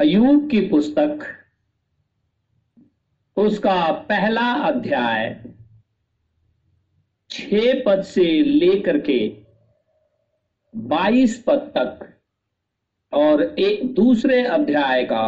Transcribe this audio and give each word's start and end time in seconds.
अयूब 0.00 0.50
की 0.50 0.60
पुस्तक, 0.68 1.24
उसका 3.36 3.92
पहला 3.92 4.52
अध्याय 4.54 5.44
छ 7.30 7.46
पद 7.86 8.02
से 8.02 8.26
लेकर 8.42 8.98
के 9.00 9.18
बाईस 10.76 11.42
पद 11.46 11.58
तक, 11.58 12.14
और 13.12 13.42
एक, 13.42 13.94
दूसरे 13.94 14.44
अध्याय 14.46 15.04
का 15.04 15.24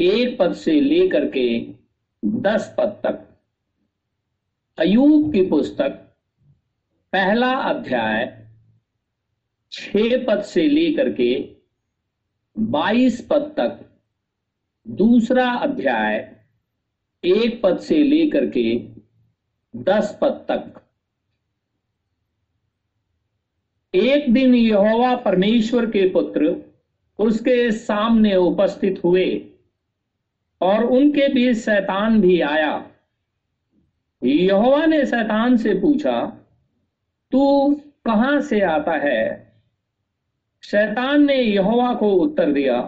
एक 0.00 0.38
पद 0.38 0.52
से 0.52 0.80
लेकर 0.80 1.28
के 1.28 1.74
दस 2.24 2.74
पद 2.78 3.00
तक। 3.04 3.28
अयूब 4.78 5.32
की 5.32 5.46
पुस्तक, 5.46 5.90
पहला 7.12 7.52
अध्याय 7.52 8.26
छ 9.72 9.92
पद 10.26 10.42
से 10.42 10.68
लेकर 10.68 11.12
के 11.12 11.57
बाईस 12.58 13.26
पद 13.30 13.54
तक 13.56 13.90
दूसरा 14.88 15.50
अध्याय 15.50 16.36
एक 17.24 17.62
पद 17.62 17.78
से 17.78 18.02
लेकर 18.02 18.46
के 18.46 18.88
दस 19.76 20.18
पद 20.22 20.44
तक। 20.48 20.80
एक 23.94 24.32
दिन 24.34 24.54
यहोवा 24.54 25.16
परमेश्वर 25.16 25.86
के 25.86 26.08
पुत्र 26.08 26.56
उसके 27.18 27.72
सामने 27.72 28.36
उपस्थित 28.36 29.04
हुए 29.04 29.50
और 30.60 30.84
उनके 30.84 31.32
बीच 31.34 31.56
शैतान 31.56 32.20
भी 32.20 32.40
आया। 32.40 32.90
यहोवा 34.24 34.86
ने 34.86 35.06
शैतान 35.06 35.56
से 35.56 35.74
पूछा, 35.74 36.26
तू 37.32 37.74
कहाँ 38.04 38.40
से 38.40 38.60
आता 38.60 38.92
है? 38.92 39.47
शैतान 40.70 41.24
ने 41.26 41.34
यहोवा 41.34 41.94
को 41.94 42.12
उत्तर 42.12 42.52
दिया। 42.52 42.80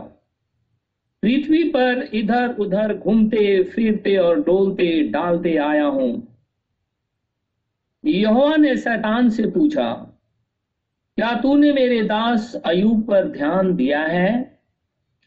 पृथ्वी 1.22 1.62
पर 1.64 2.10
इधर 2.14 2.54
उधर 2.54 2.96
घूमते, 2.96 3.62
फिरते 3.62 4.16
और 4.16 4.42
डोलते, 4.42 5.02
डालते 5.02 5.56
आया 5.56 5.84
हूँ। 5.84 6.36
यहोवा 8.04 8.56
ने 8.56 8.76
शैतान 8.76 9.30
से 9.30 9.46
पूछा, 9.46 9.92
क्या 11.16 11.34
तूने 11.34 11.72
मेरे 11.72 12.02
दास 12.02 12.54
अयूब 12.64 13.02
पर 13.02 13.28
ध्यान 13.28 13.76
दिया 13.76 14.00
है? 14.00 14.60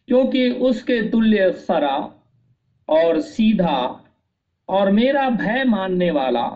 क्योंकि 0.07 0.49
उसके 0.49 1.09
तुल्य 1.09 1.51
खरा 1.51 2.13
और 2.89 3.21
सीधा 3.21 4.05
और 4.69 4.91
मेरा 4.91 5.29
भय 5.29 5.63
मानने 5.63 6.11
वाला 6.11 6.49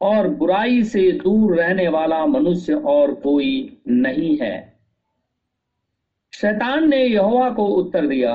और 0.00 0.28
बुराई 0.28 0.82
से 0.84 1.12
दूर 1.12 1.56
रहने 1.56 1.88
वाला 1.88 2.26
मनुष्य 2.26 2.74
और 2.74 3.14
कोई 3.14 3.78
नहीं 3.88 4.38
है। 4.38 4.67
शैतान 6.40 6.90
ने 6.90 7.04
यहोवा 7.04 7.50
को 7.50 7.66
उत्तर 7.66 8.06
दिया, 8.06 8.34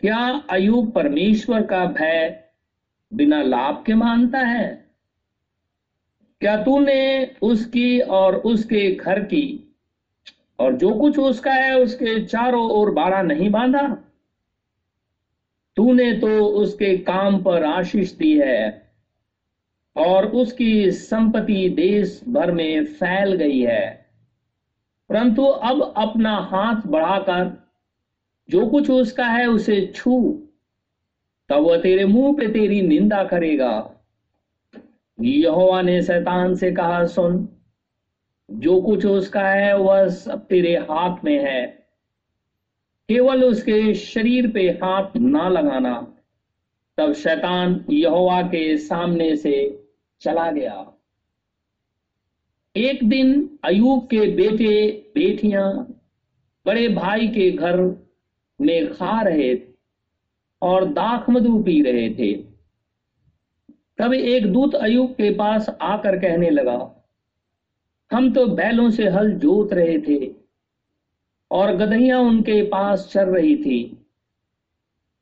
क्या 0.00 0.46
अयूब 0.50 0.90
परमेश्वर 0.92 1.62
का 1.62 1.86
भय 1.86 2.44
बिना 3.14 3.42
लाभ 3.42 3.82
के 3.86 3.94
मानता 3.94 4.38
है? 4.38 4.86
क्या 6.40 6.64
तूने 6.64 7.26
उसकी 7.42 8.00
और 8.00 8.36
उसके 8.36 8.94
घर 8.94 9.20
की 9.20 9.74
और 10.58 10.76
जो 10.76 10.90
कुछ 10.90 11.18
उसका 11.18 11.52
है, 11.52 11.78
उसके 11.78 12.24
चारों 12.24 12.70
ओर 12.70 12.90
बाड़ा 12.90 13.22
नहीं 13.22 13.50
बांधा? 13.50 13.86
तूने 15.76 16.12
तो 16.12 16.46
उसके 16.46 16.96
काम 16.98 17.42
पर 17.42 17.64
आशीष 17.64 18.12
दी 18.12 18.38
है 18.38 18.90
और 19.96 20.26
उसकी 20.26 20.90
संपत्ति 20.90 21.68
देश 21.68 22.24
भर 22.28 22.52
में 22.52 22.84
फैल 22.84 23.34
गई 23.34 23.60
है। 23.60 24.05
परंतु 25.08 25.42
अब 25.42 25.94
अपना 25.96 26.36
हाथ 26.36 26.76
बढ़ाकर 26.86 27.66
जो 28.50 28.66
कुछ 28.66 28.90
उसका 28.90 29.26
है 29.26 29.46
उसे 29.46 29.92
छू। 29.94 30.42
तब 31.48 31.56
वह 31.56 31.80
तेरे 31.80 32.04
मुँह 32.04 32.36
पे 32.36 32.48
तेरी 32.48 32.82
निंदा 32.82 33.24
करेगा। 33.24 33.92
यहोवा 35.20 35.82
ने 35.82 36.02
शैतान 36.02 36.54
से 36.54 36.72
कहा, 36.72 37.06
सुन, 37.06 37.48
जो 38.50 38.80
कुछ 38.80 39.06
उसका 39.06 39.48
है 39.48 39.78
वह 39.78 40.08
सब 40.08 40.46
तेरे 40.46 40.76
हाथ 40.76 41.24
में 41.24 41.50
है। 41.50 41.66
केवल 43.08 43.44
उसके 43.44 43.94
शरीर 43.94 44.50
पे 44.50 44.70
हाथ 44.70 45.16
ना 45.16 45.48
लगाना। 45.48 46.16
तब 46.96 47.12
शैतान 47.12 47.84
यहोवा 47.90 48.42
के 48.42 48.76
सामने 48.76 49.36
से 49.36 49.84
चला 50.20 50.50
गया। 50.50 50.95
एक 52.76 53.08
दिन 53.08 53.58
अयूब 53.64 54.02
के 54.06 54.26
बेटे, 54.36 54.90
बेटियाँ 55.14 55.72
बड़े 56.66 56.88
भाई 56.88 57.28
के 57.28 57.50
घर 57.50 57.80
में 58.60 58.92
खा 58.94 59.20
रहे 59.22 59.54
और 60.62 60.84
दाख 60.88 61.30
मधु 61.30 61.58
पी 61.62 61.80
रहे 61.82 62.08
थे। 62.10 62.32
तब 63.98 64.12
एक 64.12 64.46
दूत 64.52 64.74
अयूब 64.74 65.10
के 65.10 65.30
पास 65.34 65.68
आकर 65.70 66.18
कहने 66.18 66.50
लगा, 66.50 66.78
हम 68.10 68.32
तो 68.32 68.46
बैलों 68.46 68.90
से 68.90 69.08
हल 69.08 69.32
जोत 69.34 69.72
रहे 69.72 69.98
थे 69.98 70.34
और 71.50 71.76
गधैया 71.76 72.18
उनके 72.20 72.62
पास 72.62 73.08
चल 73.12 73.28
रही 73.28 73.56
थी 73.56 73.82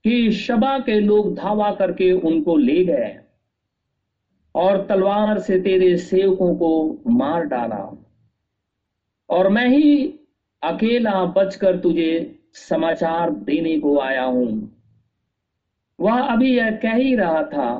कि 0.04 0.30
शबा 0.32 0.78
के 0.78 1.00
लोग 1.00 1.34
धावा 1.34 1.70
करके 1.74 2.12
उनको 2.12 2.56
ले 2.56 2.84
गए 2.84 3.18
और 4.54 4.84
तलवार 4.86 5.38
से 5.38 5.58
तेरे 5.60 5.96
सेवकों 5.98 6.54
को 6.56 6.98
मार 7.08 7.44
डाला। 7.44 7.82
और 9.30 9.48
मैं 9.48 9.66
ही 9.68 10.06
अकेला 10.62 11.24
बचकर 11.26 11.78
तुझे 11.80 12.40
समाचार 12.54 13.30
देने 13.30 13.78
को 13.80 13.98
आया 14.00 14.24
हूँ। 14.24 14.70
वह 15.98 16.20
अभी 16.22 16.56
यह 16.56 16.70
कह 16.76 16.94
ही 16.94 17.14
रहा 17.14 17.42
था 17.44 17.70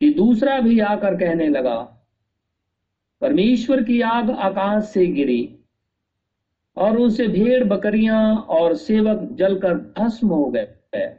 कि 0.00 0.12
दूसरा 0.14 0.58
भी 0.60 0.78
आकर 0.80 1.14
कहने 1.14 1.48
लगा, 1.48 1.78
परमेश्वर 3.22 3.82
की 3.82 4.00
आग 4.00 4.30
आकाश 4.30 4.84
से 4.84 5.06
गिरी 5.06 5.56
और 6.76 6.98
उसे 6.98 7.26
भेड़ 7.28 7.64
बकरियाँ 7.64 8.36
और 8.50 8.74
सेवक 8.76 9.28
जलकर 9.32 9.74
भस्म 9.98 10.28
हो 10.28 10.44
गए। 10.46 11.16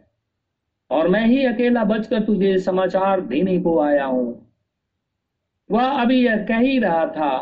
और 0.91 1.07
मैं 1.07 1.25
ही 1.27 1.45
अकेला 1.45 1.83
बचकर 1.83 2.23
तुझे 2.25 2.57
समाचार 2.59 3.21
देने 3.21 3.57
को 3.59 3.79
आया 3.79 4.05
हूँ। 4.05 4.47
वह 5.69 6.01
अभी 6.01 6.23
यह 6.25 6.45
कह 6.45 6.57
ही 6.57 6.77
रहा 6.79 7.05
था 7.07 7.37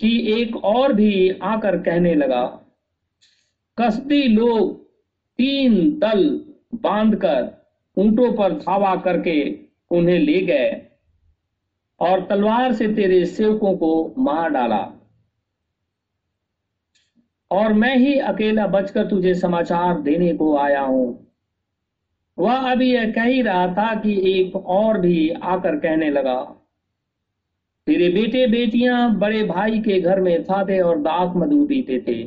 कि 0.00 0.10
एक 0.32 0.56
और 0.56 0.92
भी 0.92 1.30
आकर 1.30 1.76
कहने 1.78 2.14
लगा, 2.14 2.44
कसदी 3.78 4.22
लोग 4.28 4.76
तीन 5.38 5.98
दल 5.98 6.28
बांधकर 6.74 7.50
ऊंटों 7.96 8.32
पर 8.32 8.52
धावा 8.52 8.94
करके 8.96 9.40
उन्हें 9.90 10.18
ले 10.18 10.40
गए 10.40 10.70
और 12.00 12.26
तलवार 12.26 12.72
से 12.72 12.88
तेरे 12.94 13.24
सेवकों 13.26 13.76
को 13.76 13.92
मार 14.18 14.50
डाला। 14.50 14.86
और 17.50 17.72
मैं 17.72 17.96
ही 17.96 18.18
अकेला 18.18 18.66
बचकर 18.66 19.08
तुझे 19.08 19.34
समाचार 19.34 20.00
देने 20.00 20.32
को 20.34 20.56
आया 20.58 20.82
हूँ। 20.82 21.29
वह 22.40 22.70
अभी 22.70 22.92
यह 22.94 23.10
कह 23.12 23.22
ही 23.22 23.42
रहा 23.42 23.66
था 23.74 23.94
कि 23.94 24.12
एक 24.32 24.56
और 24.56 25.00
भी 25.00 25.28
आकर 25.30 25.76
कहने 25.76 26.10
लगा 26.10 26.56
तेरे 27.86 28.08
बेटे 28.08 28.46
बेटियाँ 28.46 29.18
बड़े 29.18 29.42
भाई 29.44 29.78
के 29.78 30.00
घर 30.00 30.20
में 30.20 30.44
थे 30.44 30.80
और 30.80 30.98
दाख 30.98 31.36
मधु 31.36 31.66
पीते 31.66 32.00
थे 32.00 32.22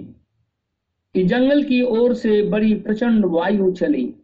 कि 1.15 1.23
जंगल 1.23 1.63
की 1.63 1.81
ओर 1.81 2.13
से 2.13 2.41
बड़ी 2.43 2.73
प्रचंड 2.75 3.25
वायु 3.25 3.71
चली 3.71 4.15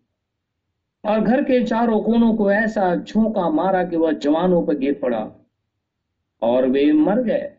और 1.06 1.20
घर 1.20 1.44
के 1.44 1.64
चारों 1.66 2.02
कोनों 2.02 2.34
को 2.36 2.52
ऐसा 2.52 2.96
झोंका 2.96 3.50
मारा 3.50 3.84
कि 3.84 3.96
वह 3.96 4.12
जवानों 4.12 4.62
पर 4.64 4.78
गिर 4.78 5.00
पड़ा 5.02 5.28
और 6.42 6.68
वे 6.68 6.92
मर 6.94 7.22
गए। 7.22 7.52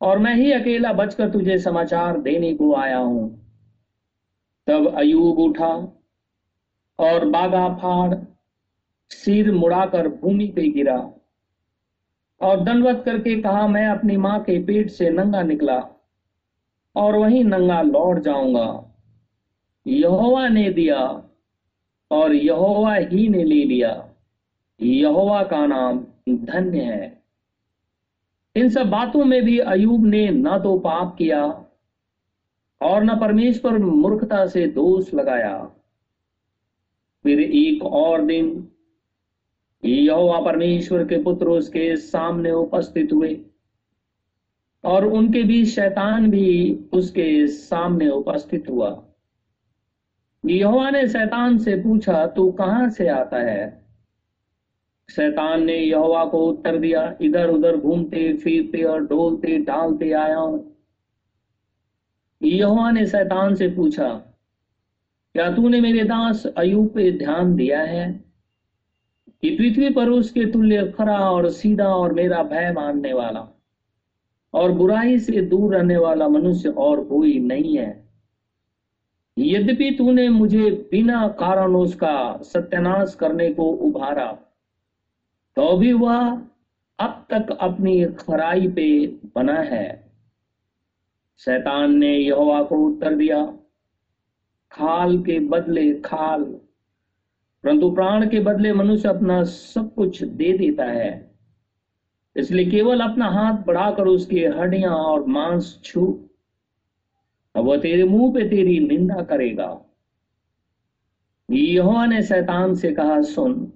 और 0.00 0.18
मैं 0.18 0.34
ही 0.34 0.52
अकेला 0.52 0.92
बचकर 0.92 1.30
तुझे 1.30 1.58
समाचार 1.58 2.20
देने 2.20 2.54
को 2.54 2.74
आया 2.74 2.98
हूँ। 2.98 3.28
तब 4.66 4.94
अयूब 4.96 5.38
उठा 5.38 5.95
और 6.98 7.24
बागा 7.24 7.68
फाड़ 7.74 8.14
सिर 9.10 9.52
मुड़ाकर 9.52 10.08
भूमि 10.08 10.46
पे 10.46 10.68
गिरा। 10.68 11.10
और 12.40 12.60
दंडवत 12.60 13.02
करके 13.04 13.42
कहा, 13.42 13.66
मैं 13.66 13.86
अपनी 13.86 14.16
माँ 14.16 14.40
के 14.40 14.62
पेट 14.64 14.90
से 14.90 15.10
नंगा 15.10 15.42
निकला 15.42 15.84
और 16.96 17.16
वहीं 17.16 17.44
नंगा 17.44 17.82
लौट 17.82 18.18
जाऊँगा। 18.18 18.94
यहोवा 19.86 20.48
ने 20.48 20.70
दिया 20.70 21.22
और 22.10 22.34
यहोवा 22.34 22.94
ही 22.94 23.28
ने 23.28 23.44
ले 23.44 23.64
लिया। 23.64 24.08
यहोवा 24.80 25.42
का 25.42 25.66
नाम 25.66 26.06
धन्य 26.28 26.80
है। 26.80 27.22
इन 28.56 28.68
सब 28.68 28.90
बातों 28.90 29.24
में 29.24 29.44
भी 29.44 29.58
अयूब 29.58 30.06
ने 30.06 30.28
न 30.28 30.58
तो 30.58 30.78
पाप 30.78 31.16
किया 31.18 31.44
और 32.82 33.04
न 33.04 33.20
परमेश्वर 33.20 33.78
मूर्खता 33.78 34.46
से 34.46 34.66
दोष 34.66 35.14
लगाया। 35.14 35.75
फिर 37.26 37.40
एक 37.40 37.82
और 37.82 38.22
दिन 38.22 38.68
यहोवा 39.84 40.40
परमेश्वर 40.40 41.04
के 41.04 41.22
पुत्र 41.22 41.46
उसके 41.46 41.96
सामने 41.96 42.50
उपस्थित 42.50 43.12
हुए 43.12 43.40
और 44.84 45.06
उनके 45.06 45.42
बीच 45.42 45.68
शैतान 45.68 46.30
भी 46.30 46.78
उसके 46.92 47.46
सामने 47.46 48.08
उपस्थित 48.08 48.68
हुआ। 48.70 49.06
यहोवा 50.44 50.90
ने 50.90 51.08
शैतान 51.08 51.58
से 51.58 51.76
पूछा, 51.76 52.26
तू 52.26 52.52
कहाँ 52.52 52.90
से 52.90 53.08
आता 53.08 53.36
है? 53.36 53.86
शैतान 55.10 55.64
ने 55.64 55.76
यहोवा 55.76 56.24
को 56.24 56.46
उत्तर 56.46 56.78
दिया 56.78 57.16
इधर 57.20 57.50
उधर 57.50 57.76
घूमते, 57.76 58.32
फिरते 58.36 58.82
और 58.82 59.06
डोलते, 59.06 59.58
डालते 59.58 60.12
आया 60.12 60.38
हूँ। 60.38 60.76
यहोवा 62.42 62.90
ने 62.90 63.06
शैतान 63.06 63.54
से 63.54 63.68
पूछा 63.68 64.32
क्या 65.36 65.50
तूने 65.52 65.80
मेरे 65.80 66.04
दास 66.04 66.46
अयूब 66.46 66.88
पे 66.88 67.10
ध्यान 67.12 67.56
दिया 67.56 67.80
है 67.80 68.04
कि 69.42 69.50
पृथ्वी 69.50 69.90
पर 69.90 70.08
उसके 70.08 70.44
तुल्य 70.44 70.92
खरा 70.98 71.18
और 71.30 71.48
सीधा 71.50 71.86
और 71.86 72.12
मेरा 72.12 72.42
भय 72.42 72.72
मानने 72.72 73.12
वाला 73.12 73.48
और 74.54 74.72
बुराई 74.72 75.18
से 75.18 75.40
दूर 75.40 75.76
रहने 75.76 75.96
वाला 75.96 76.28
मनुष्य 76.28 76.68
और 76.68 77.04
कोई 77.04 77.38
नहीं 77.38 77.76
है? 77.78 78.08
यद्यपि 79.38 79.90
तूने 79.90 80.28
मुझे 80.28 80.70
बिना 80.90 81.28
कारण 81.28 81.76
उसका 81.76 82.40
सत्यानाश 82.42 83.14
करने 83.14 83.52
को 83.54 83.62
उभारा 83.62 84.32
तो 85.56 85.76
भी 85.76 85.92
वह 85.92 86.42
अब 86.98 87.26
तक 87.30 87.56
अपनी 87.60 88.04
खराई 88.04 88.68
पे 88.68 89.06
बना 89.06 89.60
है। 89.60 90.12
शैतान 91.38 91.94
ने 91.98 92.16
यहोवा 92.16 92.62
को 92.62 92.76
उत्तर 92.76 93.14
दिया। 93.14 93.58
खाल 94.72 95.18
के 95.18 95.40
बदले 95.40 95.94
खाल। 95.94 96.44
परंतु 97.64 97.90
प्राण 97.90 98.30
के 98.30 98.40
बदले 98.40 98.72
मनुष्य 98.72 99.08
अपना 99.08 99.44
सब 99.44 99.94
कुछ 99.94 100.22
दे 100.22 100.58
देता 100.58 100.84
है। 100.84 101.36
इसलिए 102.36 102.70
केवल 102.70 103.00
अपना 103.00 103.26
हाथ 103.26 103.54
बढ़ाकर 103.54 104.06
उसकी 104.06 104.44
हड्डियाँ 104.44 104.92
और 104.92 105.26
मांस 105.26 105.80
छू। 105.84 106.28
वह 107.56 107.76
तेरे 107.76 108.04
मुँह 108.04 108.34
पे 108.34 108.48
तेरी 108.48 108.78
निंदा 108.80 109.22
करेगा। 109.22 109.82
यहोवा 111.50 112.06
ने 112.06 112.22
शैतान 112.22 112.74
से 112.74 112.92
कहा, 112.92 113.22
सुन, 113.22 113.72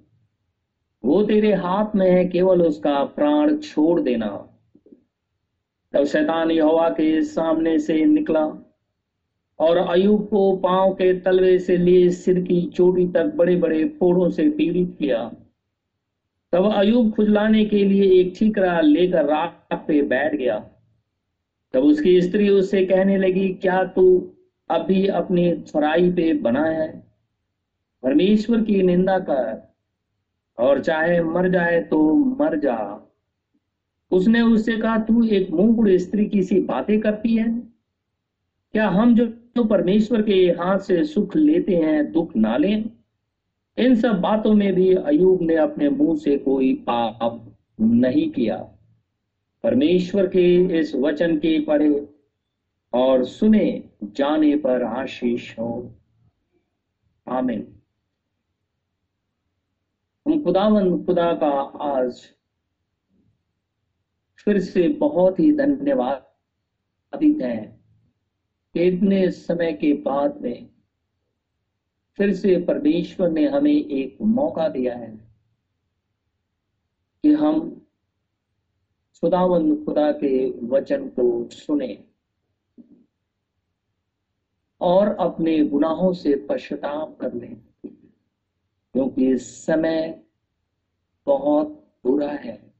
वो 1.05 1.23
तेरे 1.23 1.53
हाथ 1.53 1.95
में 1.95 2.11
है, 2.11 2.25
केवल 2.25 2.61
उसका 2.61 3.03
प्राण 3.03 3.57
छोड़ 3.57 4.01
देना। 4.01 4.47
तब 5.93 6.03
शैतान 6.03 6.51
यहोवा 6.51 6.89
के 6.89 7.21
सामने 7.21 7.79
से 7.79 8.05
निकला। 8.05 8.70
और 9.61 9.77
अयुब 9.77 10.27
को 10.27 10.57
पाँव 10.57 10.93
के 10.93 11.19
तलवे 11.19 11.59
से 11.59 11.77
लिए 11.77 12.09
सिर 12.09 12.39
की 12.41 12.61
चोटी 12.67 13.07
तक 13.07 13.25
बड़े 13.35 13.55
बड़े 13.55 13.85
फोड़ों 13.99 14.29
से 14.29 14.49
पीड़ित 14.49 14.95
किया। 14.99 15.31
तब 16.53 16.73
अयुब 16.75 17.13
खुजलाने 17.13 17.65
के 17.65 17.83
लिए 17.85 18.21
एक 18.21 18.33
ठीकरा 18.37 18.81
लेकर 18.81 19.25
रात 19.25 19.85
पे 19.87 20.01
बैठ 20.01 20.35
गया। 20.35 20.59
तब 21.73 21.83
उसकी 21.83 22.21
स्त्री 22.21 22.49
उससे 22.49 22.85
कहने 22.85 23.17
लगी, 23.17 23.49
क्या 23.49 23.83
तू 23.83 24.31
अभी 24.69 25.07
अपनी 25.07 25.53
थराई 25.53 26.11
पे 26.11 26.33
बना 26.33 26.65
है? 26.65 27.03
परमेश्वर 28.03 28.61
की 28.61 28.81
निंदा 28.83 29.19
कर, 29.19 29.73
और 30.57 30.81
चाहे 30.81 31.21
मर 31.21 31.49
जाए 31.49 31.81
तो 31.81 32.13
मर 32.13 32.59
जा। 32.59 33.09
उसने 34.11 34.41
उससे 34.41 34.77
कहा, 34.77 34.97
तू 34.97 35.23
एक 35.23 35.51
मुँह 35.51 35.97
स्त्री 35.97 36.25
की 36.25 36.43
सी 36.43 36.59
बातें 36.59 36.99
करती 36.99 37.35
है? 37.35 37.59
क्या 38.73 38.89
हम 38.89 39.15
जो 39.15 39.33
तो 39.55 39.63
परमेश्वर 39.63 40.21
के 40.21 40.33
हाथ 40.33 40.79
से 40.79 41.03
सुख 41.03 41.35
लेते 41.35 41.75
हैं, 41.75 42.11
दुख 42.11 42.35
ना 42.35 42.57
लें। 42.57 42.89
इन 43.77 43.95
सब 43.95 44.21
बातों 44.21 44.53
में 44.53 44.73
भी 44.73 44.95
अयूब 44.95 45.41
ने 45.41 45.55
अपने 45.55 45.89
मुँह 45.89 46.17
से 46.17 46.37
कोई 46.37 46.75
पाप 46.75 47.55
नहीं 47.81 48.29
किया। 48.31 48.57
परमेश्वर 49.63 50.27
के 50.27 50.79
इस 50.79 50.95
वचन 50.95 51.37
के 51.37 51.59
पढ़े 51.59 52.09
और 52.93 53.25
सुने, 53.25 53.89
जाने 54.03 54.55
पर 54.55 54.83
आशीष 54.83 55.59
हो। 55.59 55.95
आमिन। 57.27 57.75
हम 60.27 60.43
खुदावन 60.43 61.05
खुदा 61.05 61.33
का 61.33 61.51
आज 61.81 62.21
फिर 64.37 64.59
से 64.59 64.87
बहुत 64.87 65.39
ही 65.39 65.51
धन्यवाद 65.51 66.25
हैं। 67.23 67.80
इतने 68.75 69.31
समय 69.31 69.73
के 69.73 69.93
बाद 69.93 70.41
में 70.41 70.69
फिर 72.17 72.33
से 72.35 72.57
परमेश्वर 72.57 73.29
ने 73.29 73.47
हमें 73.47 73.71
एक 73.71 74.17
मौका 74.21 74.69
दिया 74.69 74.95
है 74.95 75.29
कि 77.23 77.33
हम 77.33 77.85
खुदावन 79.21 79.85
खुदा 79.85 80.11
के 80.11 80.49
वचन 80.67 81.07
को 81.09 81.49
सुने 81.49 82.03
और 84.81 85.07
अपने 85.07 85.65
गुनाहों 85.65 86.13
से 86.13 86.47
पश्चाताप 86.49 87.17
कर 87.21 87.33
लें, 87.33 87.55
क्योंकि 87.85 89.37
समय 89.37 90.23
बहुत 91.25 91.91
बुरा 92.03 92.31
है। 92.31 92.70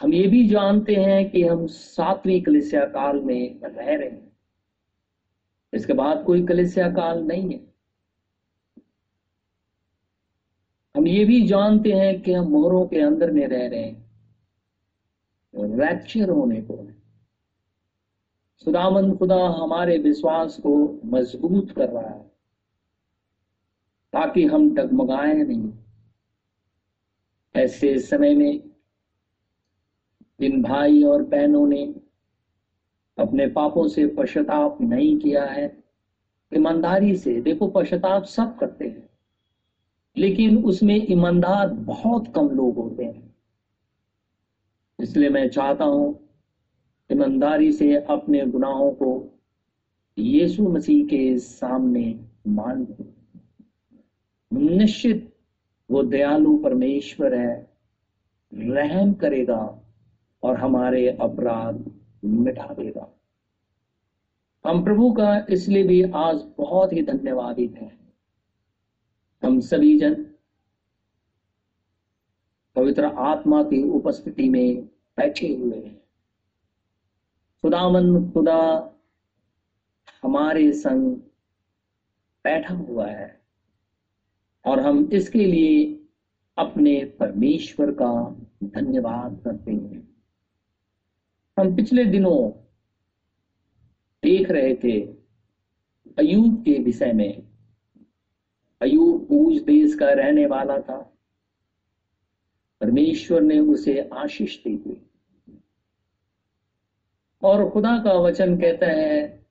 हम 0.00 0.14
ये 0.14 0.26
भी 0.26 0.48
जानते 0.48 0.94
हैं 0.94 1.30
कि 1.30 1.42
हम 1.42 1.66
सातवीं 1.66 2.42
कलिसिया 2.42 2.84
काल 2.86 3.20
में 3.20 3.60
रह 3.60 3.94
रहे 3.96 4.08
हैं। 4.08 4.36
इसके 5.72 5.92
बाद 5.92 6.24
कोई 6.24 6.46
कलिसिया 6.46 6.88
काल 6.92 7.22
नहीं 7.22 7.52
है। 7.54 7.60
हम 10.94 11.06
ये 11.06 11.24
भी 11.24 11.46
जानते 11.46 11.92
हैं 11.92 12.20
कि 12.22 12.32
हम 12.32 12.48
मोहरों 12.48 12.86
के 12.86 13.00
अंदर 13.00 13.30
में 13.30 13.46
रह 13.46 13.66
रहे 13.68 13.82
हैं 13.82 14.04
रैप्चर 15.54 16.30
होने 16.30 16.60
को 16.62 16.76
है। 16.76 16.94
खुदामंद 18.64 19.18
खुदा 19.18 19.48
हमारे 19.48 19.98
विश्वास 19.98 20.56
को 20.60 21.00
मज़बूत 21.04 21.70
कर 21.70 21.88
रहा 21.88 22.08
है, 22.08 22.22
ताकि 24.12 24.44
हम 24.44 24.74
डगमगाए 24.74 25.32
नहीं। 25.34 25.72
ऐसे 27.54 27.98
समय 27.98 28.34
में 28.34 28.65
जिन 30.40 30.62
भाई 30.62 31.02
और 31.02 31.22
बहनों 31.22 31.66
ने 31.66 31.82
अपने 33.18 33.46
पापों 33.46 33.86
से 33.88 34.06
पश्चाताप 34.06 34.80
नहीं 34.80 35.16
किया 35.18 35.44
है। 35.44 35.66
ईमानदारी 36.52 37.16
से 37.16 37.40
देखो, 37.40 37.66
पश्चाताप 37.68 38.24
सब 38.24 38.56
करते 38.58 38.84
हैं, 38.84 39.08
लेकिन 40.16 40.64
उसमें 40.64 41.06
ईमानदार 41.10 41.68
बहुत 41.68 42.32
कम 42.34 42.48
लोग 42.48 42.76
होते 42.76 43.04
हैं। 43.04 43.34
इसलिए 44.98 45.28
मैं 45.28 45.48
चाहता 45.48 45.84
हूँ, 45.84 46.18
ईमानदारी 47.10 47.72
से 47.72 47.94
अपने 47.96 48.44
गुनाहों 48.46 48.90
को 48.92 49.10
यीशु 50.18 50.68
मसीह 50.68 51.04
के 51.06 51.38
सामने 51.38 52.20
मान 52.46 52.86
निश्चित 54.50 55.32
वो 55.90 56.02
दयालु 56.02 56.56
परमेश्वर 56.58 57.34
है, 57.34 57.68
रहम 58.52 59.12
करेगा। 59.12 59.85
और 60.46 60.56
हमारे 60.56 61.08
अपराध 61.10 61.92
मिटा 62.24 62.74
देगा। 62.74 63.20
हम 64.64 64.84
प्रभु 64.84 65.12
का 65.12 65.46
इसलिए 65.50 65.82
भी 65.82 66.02
आज 66.02 66.36
बहुत 66.58 66.92
ही 66.92 67.02
धन्यवादित 67.02 67.74
हैं। 67.74 68.12
हम 69.42 69.60
सभी 69.60 69.98
जन 69.98 70.14
पवित्र 72.74 73.04
आत्मा 73.04 73.62
की 73.62 73.82
उपस्थिति 73.90 74.48
में 74.48 74.84
बैठे 75.16 75.54
हुए 75.54 75.76
हैं। 75.76 75.96
खुदामन 77.62 78.30
खुदा, 78.30 78.92
हमारे 80.22 80.72
संग 80.72 81.16
बैठा 82.44 82.74
हुआ 82.74 83.06
है 83.06 83.40
और 84.64 84.80
हम 84.80 85.08
इसके 85.12 85.44
लिए 85.44 86.06
अपने 86.58 87.04
परमेश्वर 87.20 87.90
का 87.90 88.12
धन्यवाद 88.64 89.40
करते 89.44 89.72
हैं। 89.72 90.15
हम 91.58 91.76
पिछले 91.76 92.04
दिनों 92.04 92.50
देख 94.22 94.50
रहे 94.50 94.74
थे 94.74 95.00
अयूब 96.18 96.64
के 96.64 96.78
विषय 96.78 97.12
में। 97.12 97.48
अयूब 98.80 99.28
ऊज 99.30 99.62
देश 99.62 99.94
का 99.94 100.10
रहने 100.10 100.46
वाला 100.46 100.78
था। 100.78 101.12
परमेश्वर 102.80 103.40
ने 103.40 103.58
उसे 103.58 104.10
आशीष 104.12 104.58
दी 104.58 104.76
थी। 104.76 105.10
और 107.42 107.70
खुदा 107.70 107.98
का 108.04 108.12
वचन 108.12 108.56
कहता 108.56 108.86
है 108.86 109.44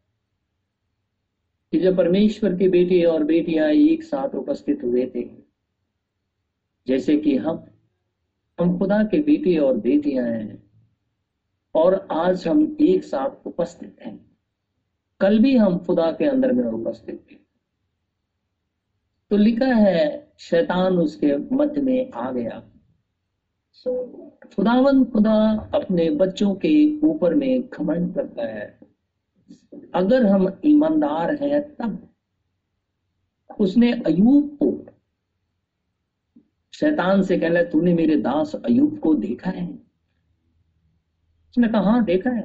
कि 1.71 1.79
जब 1.79 1.97
परमेश्वर 1.97 2.57
के 2.57 2.67
बेटे 2.67 3.03
और 3.03 3.23
बेटियाँ 3.23 3.69
एक 3.69 4.03
साथ 4.03 4.35
उपस्थित 4.35 4.83
हुए 4.83 5.11
थे, 5.15 5.29
जैसे 6.87 7.17
कि 7.17 7.35
हम 7.35 7.65
हम 8.59 8.79
खुदा 8.79 9.03
के 9.03 9.19
बेटे 9.19 9.57
और 9.57 9.77
बेटियाँ 9.77 10.25
हैं 10.25 10.64
और 11.75 12.07
आज 12.11 12.47
हम 12.47 12.77
एक 12.81 13.03
साथ 13.03 13.47
उपस्थित 13.47 13.97
हैं। 14.01 14.37
कल 15.19 15.39
भी 15.39 15.57
हम 15.57 15.77
खुदा 15.77 16.11
के 16.11 16.25
अंदर 16.25 16.51
में 16.51 16.63
उपस्थित 16.63 17.27
थे। 17.31 17.35
तो 19.29 19.37
लिखा 19.37 19.65
है, 19.65 20.33
शैतान 20.39 20.97
उसके 20.97 21.55
मध्य 21.55 21.81
में 21.81 22.11
आ 22.11 22.31
गया। 22.31 22.63
खुदावन 24.55 25.05
खुदा 25.05 25.69
अपने 25.75 26.09
बच्चों 26.09 26.55
के 26.55 26.99
ऊपर 26.99 27.33
में 27.33 27.69
घमंड 27.69 28.15
करता 28.15 28.43
है। 28.43 28.79
अगर 29.95 30.25
हम 30.25 30.59
ईमानदार 30.65 31.35
हैं, 31.35 31.75
तब 31.75 32.09
उसने 33.59 33.93
अयूब 33.93 34.57
को, 34.63 34.85
शैतान 36.73 37.21
से 37.21 37.37
कहला 37.37 37.63
तूने 37.63 37.93
मेरे 37.93 38.15
दास 38.15 38.55
अयूब 38.55 38.99
को 38.99 39.13
देखा 39.13 39.49
है? 39.49 39.84
उसने 41.55 41.67
कहा 41.67 41.81
हाँ 41.81 42.03
देखा 42.03 42.29
है। 42.29 42.41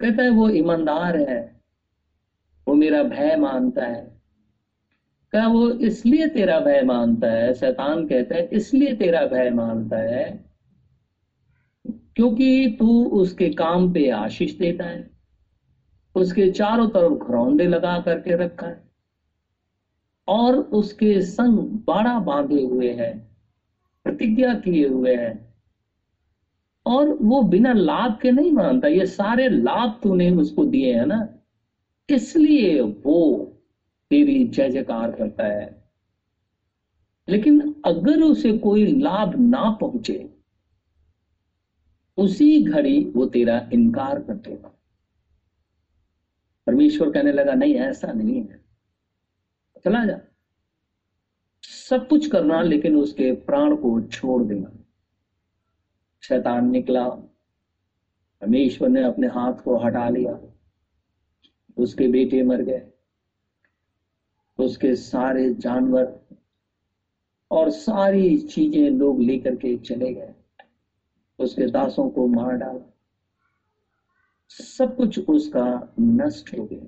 कहता 0.00 0.22
है, 0.22 0.30
वो 0.30 0.48
ईमानदार 0.48 1.16
है, 1.16 1.60
वो 2.66 2.74
मेरा 2.74 3.02
भय 3.02 3.36
मानता 3.36 3.84
है। 3.84 4.00
क्या 5.32 5.46
वो 5.46 5.70
इसलिए 5.70 6.26
तेरा 6.26 6.58
भय 6.60 6.82
मानता 6.82 7.26
है, 7.26 7.52
शैतान 7.54 8.04
कहता 8.06 8.36
है, 8.36 8.48
इसलिए 8.52 8.94
तेरा 8.94 9.24
भय 9.26 9.50
मानता 9.50 9.96
है, 9.96 10.24
क्योंकि 11.86 12.76
तू 12.78 13.04
उसके 13.04 13.48
काम 13.50 13.92
पे 13.92 14.08
आशीष 14.10 14.56
देता 14.58 14.84
है, 14.84 15.10
उसके 16.14 16.48
चारों 16.48 16.88
तरफ़ 16.88 17.28
घरौंदे 17.28 17.66
लगा 17.66 17.98
करके 18.00 18.36
रखा 18.36 18.66
है, 18.66 18.82
और 20.28 20.56
उसके 20.56 21.20
संग 21.20 21.58
बाड़ा 21.86 22.18
बांधे 22.18 22.62
हुए 22.62 22.92
है, 22.92 23.12
प्रतिज्ञा 24.04 24.54
किए 24.54 24.86
हुए 24.88 25.16
है 25.16 25.51
और 26.86 27.08
वो 27.08 27.42
बिना 27.42 27.72
लाभ 27.72 28.18
के 28.22 28.30
नहीं 28.30 28.52
मानता। 28.52 28.88
ये 28.88 29.06
सारे 29.06 29.48
लाभ 29.48 30.00
तूने 30.02 30.30
उसको 30.30 30.64
दिए 30.64 30.94
हैं 30.94 31.06
ना। 31.06 31.34
इसलिए 32.10 32.80
वो 32.80 33.52
तेरी 34.10 34.44
जय 34.44 34.70
जयकार 34.70 35.12
करता 35.12 35.44
है। 35.44 35.84
लेकिन 37.28 37.82
अगर 37.84 38.20
उसे 38.20 38.58
कोई 38.58 39.00
लाभ 39.00 39.40
ना 39.40 39.70
पहुँचे, 39.70 40.34
उसी 42.16 42.64
घड़ी 42.64 43.04
वो 43.04 43.26
तेरा 43.26 43.70
इनकार 43.72 44.22
कर 44.22 44.34
देगा। 44.34 44.78
परमेश्वर 46.66 47.10
कहने 47.10 47.32
लगा, 47.32 47.54
नहीं, 47.54 47.74
ऐसा 47.74 48.12
नहीं 48.12 48.40
है। 48.40 48.64
चला 49.84 50.04
जा। 50.04 50.20
सब 51.62 52.08
कुछ 52.08 52.30
करना, 52.30 52.62
लेकिन 52.62 52.96
उसके 52.96 53.32
प्राण 53.32 53.76
को 53.76 54.00
छोड़ 54.00 54.42
देना। 54.42 54.81
शैतान 56.22 56.70
निकला। 56.70 57.08
परमेश्वर 58.40 58.88
ने 58.88 59.02
अपने 59.02 59.26
हाथ 59.26 59.52
को 59.52 59.76
हटा 59.76 60.08
लिया। 60.08 60.40
उसके 61.76 62.08
बेटे 62.08 62.42
मर 62.42 62.62
गए। 62.62 62.86
उसके 64.58 64.94
सारे 64.94 65.54
जानवर 65.54 66.20
और 67.50 67.70
सारी 67.70 68.38
चीज़ें 68.38 68.90
लोग 68.90 69.20
लेकर 69.20 69.56
के 69.56 69.76
चले 69.76 70.14
गए। 70.14 70.34
उसके 71.38 71.66
दासों 71.66 72.10
को 72.10 72.26
मार 72.26 72.56
डाला। 72.56 72.96
सब 74.48 74.96
कुछ 74.96 75.28
उसका 75.28 75.94
नष्ट 76.00 76.58
हो 76.58 76.64
गया। 76.64 76.86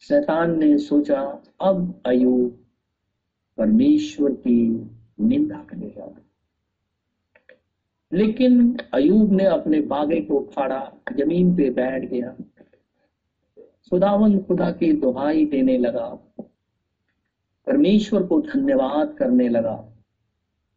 शैतान 0.00 0.58
ने 0.58 0.78
सोचा, 0.78 1.42
अब 1.60 2.02
अयुब 2.06 2.64
परमेश्वर 3.58 4.32
की 4.32 4.90
निंदा 5.20 5.64
करेगा 5.64 6.20
लेकिन 8.12 8.78
अयूब 8.94 9.32
ने 9.32 9.44
अपने 9.44 9.80
बागे 9.80 10.20
को 10.20 10.50
फाड़ा, 10.54 10.92
ज़मीन 11.12 11.56
पे 11.56 11.70
बैठ 11.70 12.04
गया। 12.04 12.36
खुदावन 13.90 14.38
खुदा 14.38 14.72
की 14.72 14.92
दुहाई 14.92 15.46
देने 15.46 15.78
लगा। 15.78 16.08
परमेश्वर 17.66 18.26
को 18.26 18.40
धन्यवाद 18.40 19.16
करने 19.18 19.48
लगा 19.48 19.92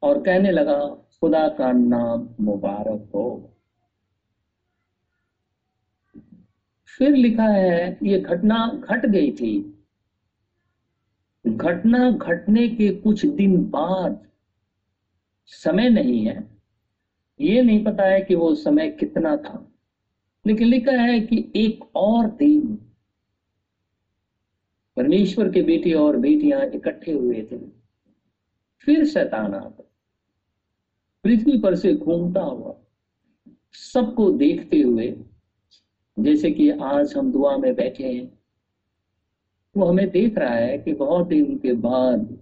और 0.02 0.24
कहने 0.24 0.52
लगा, 0.52 0.88
खुदा 0.90 1.50
का 1.50 1.72
नाम 1.72 2.30
मुबारक 2.42 3.12
हो। 3.16 3.54
फिर 6.98 7.12
लिखा 7.12 7.44
है, 7.44 8.00
ये 8.04 8.20
घटना 8.20 8.82
घट 8.90 9.06
गई 9.06 9.32
थी। 9.32 9.86
घटना 11.48 12.12
घटने 12.12 12.68
के 12.68 12.96
कुछ 12.96 13.26
दिन 13.26 13.70
बाद, 13.70 14.28
समय 15.46 15.90
नहीं 15.90 16.26
है। 16.26 16.57
ये 17.42 17.62
नहीं 17.62 17.84
पता 17.84 18.04
है 18.04 18.22
कि 18.22 18.36
वो 18.36 18.56
समय 18.56 18.90
कितना 18.90 19.38
था। 19.38 19.72
लेकिन 20.48 20.68
लिखा 20.68 20.92
है 20.92 21.20
कि 21.20 21.52
एक 21.56 21.96
और 21.96 22.28
दिन 22.28 22.76
परमेश्वर 24.98 25.52
के 25.52 25.62
बेटे 25.62 25.94
और 25.94 26.18
बेटियाँ 26.18 26.66
इकट्ठे 26.66 27.12
हुए 27.12 27.48
थे। 27.52 27.58
फिर 28.80 29.06
शैतान 29.06 29.54
आ 29.54 29.60
पृथ्वी 31.24 31.58
पर 31.58 31.76
से 31.76 31.94
घूमता 31.96 32.42
हुआ 32.42 32.76
सबको 33.74 34.32
देखते 34.32 34.82
हुए, 34.82 35.16
जैसे 36.20 36.52
कि 36.52 36.70
आज 36.70 37.14
हम 37.18 37.32
दुआ 37.32 37.58
में 37.58 37.76
बैठे 37.76 38.04
हैं, 38.04 38.40
वो 39.78 39.86
हमें 39.86 40.10
देख 40.10 40.38
रहा 40.38 40.56
है 40.56 40.78
कि 40.78 40.94
बहुत 40.94 41.28
दिन 41.28 41.58
के 41.58 41.74
बाद 41.74 42.38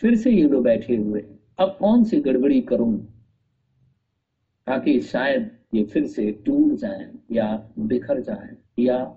फिर 0.00 0.16
से 0.16 0.30
ये 0.30 0.42
लोग 0.42 0.64
बैठे 0.64 0.96
हुए 0.96 1.20
अब 1.58 1.76
कौन 1.80 2.04
सी 2.04 2.20
गड़बड़ी 2.20 2.60
करूँ? 2.60 3.13
ताकि 4.66 5.00
शायद 5.00 5.50
ये 5.74 5.84
फिर 5.84 6.06
से 6.06 6.30
टूट 6.30 6.78
जाए 6.78 7.12
या 7.32 7.70
बिखर 7.78 8.20
जाए 8.20 8.56
या 8.78 9.16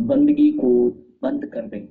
बंदगी 0.00 0.50
को 0.50 0.88
बंद 1.22 1.46
कर 1.46 1.66
दें। 1.66 1.86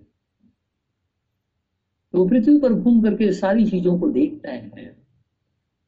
तो 2.13 2.27
पृथ्वी 2.27 2.59
पर 2.59 2.73
घूम 2.73 3.01
करके 3.01 3.31
सारी 3.31 3.65
चीज़ों 3.65 3.99
को 3.99 4.09
देखता 4.09 4.51
है। 4.51 4.95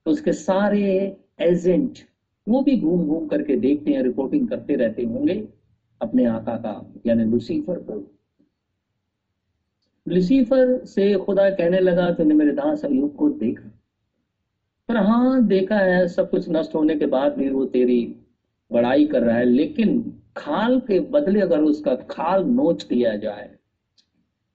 तो 0.06 0.12
उसके 0.12 0.32
सारे 0.32 1.18
एजेंट, 1.40 2.00
वो 2.48 2.62
भी 2.62 2.80
घूम 2.80 3.06
घूम 3.06 3.28
करके 3.28 3.56
देखते 3.56 3.92
हैं, 3.92 4.04
रिपोर्टिंग 4.04 4.50
करते 4.50 4.76
रहते 4.76 5.04
होंगे 5.04 5.48
अपने 6.02 6.26
आका 6.26 6.56
का, 6.56 6.94
यानी 7.06 7.24
लुसीफर 7.24 7.80
को। 7.80 8.18
लुसीफर 10.08 10.86
से 10.86 11.16
खुदा 11.16 11.50
कहने 11.50 11.80
लगा, 11.80 12.12
तूने 12.12 12.34
मेरे 12.34 12.52
दास 12.52 12.86
अयूब 12.86 13.16
को 13.16 13.30
देखा। 13.30 13.81
पर 14.92 14.98
हाँ 14.98 15.44
देखा 15.44 15.76
है, 15.76 16.08
सब 16.08 16.30
कुछ 16.30 16.46
नष्ट 16.50 16.74
होने 16.76 16.96
के 16.96 17.06
बाद 17.06 17.34
भी 17.34 17.50
वो 17.50 17.66
तेरी 17.66 18.00
बड़ाई 18.72 19.06
कर 19.06 19.22
रहा 19.22 19.36
है, 19.38 19.44
लेकिन 19.46 20.22
खाल 20.38 20.80
के 20.80 21.00
बदले 21.00 21.42
अगर 21.42 21.60
उसका 21.60 21.96
खाल 22.10 22.44
नोच 22.46 22.84
दिया 22.86 23.16
जाए 23.16 23.50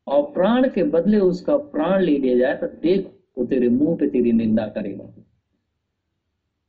और 0.06 0.22
प्राण 0.32 0.68
के 0.68 0.82
बदले 0.82 1.18
उसका 1.18 1.56
प्राण 1.56 2.02
ले 2.02 2.16
लिया 2.18 2.36
जाए 2.38 2.56
तो 2.56 2.66
देख, 2.66 3.06
वो 3.38 3.44
तेरे 3.44 3.68
मुँह 3.68 3.96
पे 3.96 4.08
तेरी 4.08 4.32
निंदा 4.32 4.66
करेगा। 4.68 5.04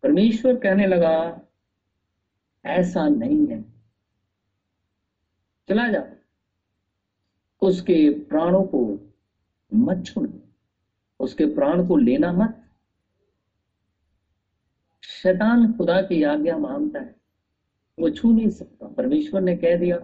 परमेश्वर 0.04 0.56
कहने 0.56 0.88
लगा, 0.88 1.42
ऐसा 2.66 3.08
नहीं 3.08 3.48
है। 3.48 3.62
चला 5.70 5.88
जा। 5.88 6.04
उसके 7.62 8.10
प्राणों 8.30 8.64
को 8.64 8.86
मत 9.72 10.06
छुड़ 10.06 10.30
उसके 11.20 11.46
प्राण 11.46 11.88
को 11.88 11.98
लेना 11.98 12.32
मत। 12.32 12.64
शैतान 15.24 15.74
खुदा 15.74 16.02
की 16.02 16.24
आज्ञा 16.24 16.58
मानता 16.58 17.00
है। 17.00 17.16
वो 18.00 18.10
छू 18.10 18.32
नहीं 18.32 18.50
सकता। 18.50 18.88
परमेश्वर 18.88 19.42
ने 19.42 19.58
कह 19.58 19.78
दिया, 19.78 19.98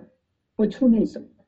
वो 0.60 0.66
छू 0.66 0.88
नहीं 0.88 1.06
सकता। 1.06 1.46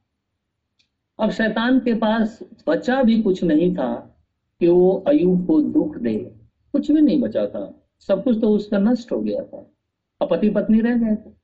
अब 1.19 1.31
शैतान 1.31 1.79
के 1.79 1.93
पास 1.93 2.39
बचा 2.67 3.03
भी 3.03 3.21
कुछ 3.21 3.43
नहीं 3.43 3.75
था 3.75 4.19
कि 4.59 4.67
वो 4.67 5.03
अयूब 5.07 5.47
को 5.47 5.61
दुख 5.61 5.97
दे। 5.97 6.35
कुछ 6.71 6.91
भी 6.91 7.01
नहीं 7.01 7.21
बचा 7.21 7.47
था। 7.47 7.87
सब 7.99 8.23
कुछ 8.23 8.41
तो 8.41 8.49
उसका 8.49 8.77
नष्ट 8.77 9.11
हो 9.11 9.19
गया 9.19 9.43
था। 9.43 9.71
अब 10.21 10.29
पति 10.29 10.49
पत्नी 10.49 10.81
रह 10.81 10.97
गए 10.97 11.15
थे। 11.15 11.35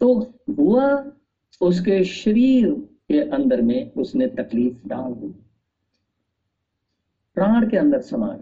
तो 0.00 0.34
हुआ 0.58 1.12
उसके 1.60 2.04
शरीर 2.04 2.74
के 3.08 3.30
अंदर 3.30 3.62
में 3.62 3.92
उसने 3.92 4.26
तकलीफ़ 4.26 4.88
डाल 4.88 5.12
दी। 5.12 5.28
प्राण 7.34 7.70
के 7.70 7.76
अंदर 7.76 8.00
समा 8.00 8.36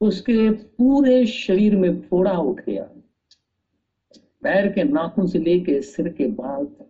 उसके 0.00 0.50
पूरे 0.50 1.24
शरीर 1.26 1.76
में 1.76 2.00
फोड़ा 2.00 2.38
उठ 2.38 2.60
गया। 2.60 2.82
पैर 4.42 4.68
के 4.72 4.84
नाखून 4.84 5.26
से 5.26 5.38
लेके 5.38 5.80
सिर 5.82 6.08
के 6.08 6.26
बाल 6.26 6.64
तक। 6.64 6.86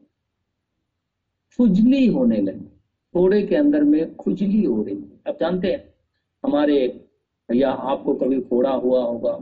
खुजली 1.58 2.06
होने 2.06 2.36
लगी। 2.36 2.66
फोड़े 3.14 3.42
के 3.42 3.56
अंदर 3.56 3.82
में 3.82 4.14
खुजली 4.16 4.64
हो 4.64 4.82
रही। 4.82 4.96
अब 5.26 5.36
जानते 5.40 5.72
हैं, 5.72 5.94
हमारे 6.44 7.06
या 7.48 7.70
आपको 7.70 8.14
कभी 8.14 8.40
फोड़ा 8.40 8.70
हुआ 8.70 9.02
होगा 9.02 9.32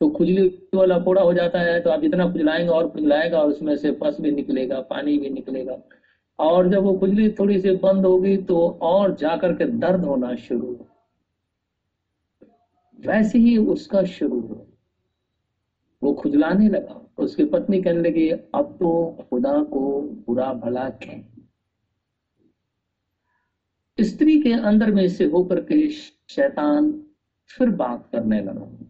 तो 0.00 0.08
खुजली 0.08 0.46
वाला 0.74 0.98
फोड़ा 0.98 1.22
हो 1.22 1.32
जाता 1.34 1.60
है 1.60 1.80
तो 1.80 1.90
आप 1.90 2.00
जितना 2.00 2.30
खुजलाएँगे 2.32 2.68
और 2.68 2.88
खुजलाएगा 2.90 3.40
और 3.40 3.50
उसमें 3.50 3.76
से 3.76 3.90
पस 3.92 4.16
भी 4.20 4.30
निकलेगा, 4.30 4.80
पानी 4.80 5.16
भी 5.18 5.30
निकलेगा। 5.30 5.76
और 6.38 6.68
जब 6.68 6.82
वो 6.82 6.92
खुजली 6.98 7.28
थोड़ी 7.30 7.60
सी 7.60 7.70
बंद 7.72 8.06
होगी 8.06 8.36
तो 8.36 8.68
और 8.82 9.14
जाकर 9.14 9.52
के 9.52 9.64
दर्द 9.66 10.04
होना 10.04 10.34
शुरू 10.36 10.72
वैसे 13.00 13.38
ही 13.38 13.56
उसका 13.56 14.04
शुरू 14.04 14.40
हो 14.40 14.66
वो 16.02 16.14
खुजलाने 16.14 16.68
लगा। 16.68 17.12
उसकी 17.18 17.44
पत्नी 17.44 17.82
कहने 17.82 18.10
लगी, 18.10 18.30
अब 18.30 18.76
तो 18.80 19.18
खुदा 19.30 19.62
को 19.62 20.02
बुरा 20.02 20.52
भला 20.52 20.90
कह। 20.90 21.22
स्त्री 24.04 24.42
के 24.42 24.52
अंदर 24.52 24.92
में 24.92 25.08
से 25.08 25.24
होकर 25.24 25.64
के 25.64 25.90
शैतान 26.28 27.06
फिर 27.48 27.70
बात 27.70 28.08
करने 28.12 28.40
लगा। 28.40 28.86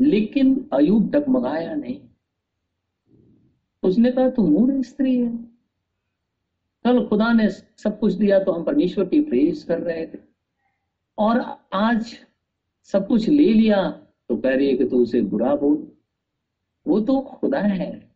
लेकिन 0.00 0.68
अयुब 0.72 1.10
डगमगाया 1.10 1.74
नहीं। 1.74 2.00
उसने 3.82 4.12
कहा, 4.12 4.30
तू 4.30 4.46
मूड 4.46 4.82
स्त्री 4.82 5.20
है। 5.20 5.36
कल 6.84 7.08
खुदा 7.08 7.32
ने 7.32 7.48
सब 7.50 7.98
कुछ 8.00 8.12
दिया 8.12 8.38
तो 8.38 8.52
हम 8.52 8.64
परमेश्वर 8.64 9.04
की 9.04 9.20
प्रेस 9.20 9.64
कर 9.64 9.80
रहे 9.80 10.06
थे। 10.06 10.27
और 11.18 11.66
आज 11.72 12.16
सब 12.84 13.06
कुछ 13.06 13.28
ले 13.28 13.52
लिया 13.52 13.90
तो 14.28 14.36
कह 14.36 14.54
रही 14.54 14.68
है 14.68 14.76
कि 14.76 14.84
तू 14.84 15.02
उसे 15.02 15.20
बुरा 15.22 15.54
बोल। 15.56 15.92
वो 16.86 17.00
तो 17.00 17.20
खुदा 17.20 17.60
है। 17.60 18.12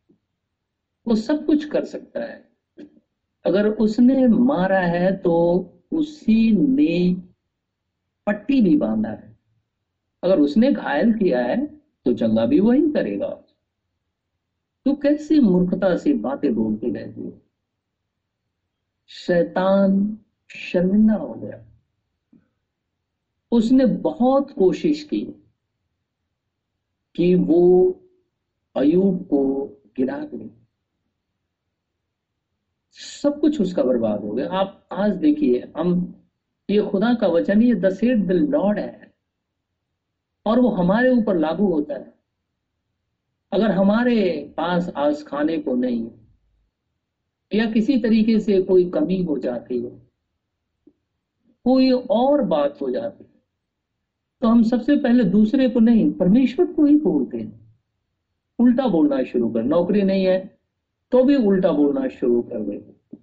वो 1.06 1.14
सब 1.14 1.46
कुछ 1.46 1.64
कर 1.64 1.84
सकता 1.84 2.20
है। 2.20 2.48
अगर 3.44 3.68
उसने 3.68 4.26
मारा 4.28 4.78
है 4.78 5.16
तो 5.16 5.34
उसी 5.92 6.52
ने 6.52 7.14
पट्टी 8.26 8.60
भी 8.60 8.76
बांधा 8.76 9.08
है। 9.08 9.38
अगर 10.22 10.40
उसने 10.40 10.72
घायल 10.72 11.12
किया 11.12 11.40
है 11.40 11.66
तो 12.04 12.12
चंगा 12.12 12.46
भी 12.46 12.60
वही 12.60 12.90
करेगा। 12.90 13.28
तो 14.86 14.94
कैसी 14.94 15.40
मूर्खता 15.40 15.96
से 15.96 16.12
बातें 16.12 16.54
बोलती 16.54 16.90
रहती 16.90 17.20
है? 17.20 17.42
शैतान 19.08 20.18
शर्मिंदा 20.48 21.14
हो 21.14 21.34
गया। 21.34 21.71
उसने 23.52 23.86
बहुत 23.86 24.50
कोशिश 24.50 25.04
की 25.04 25.26
कि 27.16 27.34
वो 27.34 27.90
अयूब 28.76 29.26
को 29.26 29.64
गिरा 29.96 30.18
दे। 30.18 30.50
सब 32.90 33.40
कुछ 33.40 33.60
उसका 33.60 33.82
बर्बाद 33.82 34.20
हो 34.20 34.32
गया। 34.32 34.50
आप 34.50 34.88
आज 34.92 35.16
देखिए, 35.16 35.72
हम, 35.76 36.14
ये 36.70 36.82
खुदा 36.82 37.14
का 37.14 37.26
वचन 37.26 37.62
ये 37.62 37.74
द 37.74 37.90
सेड 37.90 38.26
द 38.26 38.32
लॉर्ड 38.32 38.78
है। 38.78 39.14
और 40.46 40.60
वो 40.60 40.68
हमारे 40.68 41.10
ऊपर 41.10 41.38
लागू 41.38 41.72
होता 41.72 41.94
है। 41.94 42.14
अगर 43.52 43.70
हमारे 43.70 44.54
पास 44.56 44.88
आज 44.96 45.24
खाने 45.24 45.58
को 45.58 45.74
नहीं 45.74 46.10
या 47.54 47.70
किसी 47.72 47.98
तरीके 47.98 48.40
से 48.40 48.62
कोई 48.62 48.90
कमी 48.90 49.24
हो 49.24 49.38
जाती 49.38 49.82
है, 49.82 49.90
कोई 51.64 51.92
और 51.92 52.42
बात 52.42 52.80
हो 52.80 52.90
जाती 52.90 53.24
है 53.24 53.31
तो 54.42 54.48
हम 54.48 54.62
सबसे 54.62 54.96
पहले 54.96 55.24
दूसरे 55.24 55.68
को 55.68 55.80
नहीं, 55.80 56.10
परमेश्वर 56.12 56.66
को 56.66 56.84
ही 56.84 56.96
बोलते 56.96 57.38
हैं। 57.38 57.76
उल्टा 58.58 58.86
बोलना 58.86 59.22
शुरू 59.22 59.48
कर, 59.48 59.62
नौकरी 59.62 60.02
नहीं 60.02 60.24
है 60.24 60.38
तो 61.12 61.22
भी 61.24 61.36
उल्टा 61.36 61.70
बोलना 61.72 62.08
शुरू 62.08 62.40
कर 62.42 62.60
देते 62.60 63.18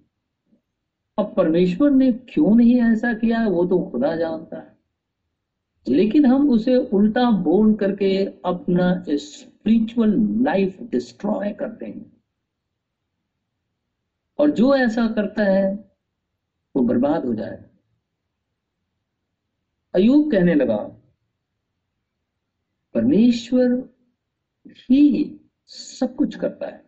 अब 1.18 1.32
परमेश्वर 1.36 1.90
ने 1.90 2.10
क्यों 2.12 2.54
नहीं 2.56 2.80
ऐसा 2.82 3.12
किया, 3.12 3.46
वो 3.48 3.64
तो 3.64 3.78
खुदा 3.82 4.14
जानता 4.16 4.58
है। 4.58 4.78
लेकिन 5.86 6.26
हम 6.26 6.50
उसे 6.50 6.76
उल्टा 6.76 7.30
बोल 7.30 7.74
करके 7.74 8.24
अपना 8.44 9.04
स्पिरिचुअल 9.08 10.14
लाइफ 10.42 10.80
डिस्ट्रॉय 10.82 11.52
करते 11.52 11.86
हैं 11.86 12.12
और 14.38 14.50
जो 14.50 14.74
ऐसा 14.76 15.06
करता 15.06 15.44
है, 15.44 15.72
वो 16.74 16.82
बर्बाद 16.82 17.24
हो 17.24 17.34
जाए 17.34 17.64
अयूब 19.94 20.30
कहने 20.32 20.54
लगा 20.54 20.76
परमेश्वर 22.94 23.72
ही 24.90 25.40
सब 25.68 26.14
कुछ 26.16 26.36
करता 26.36 26.66
है। 26.66 26.82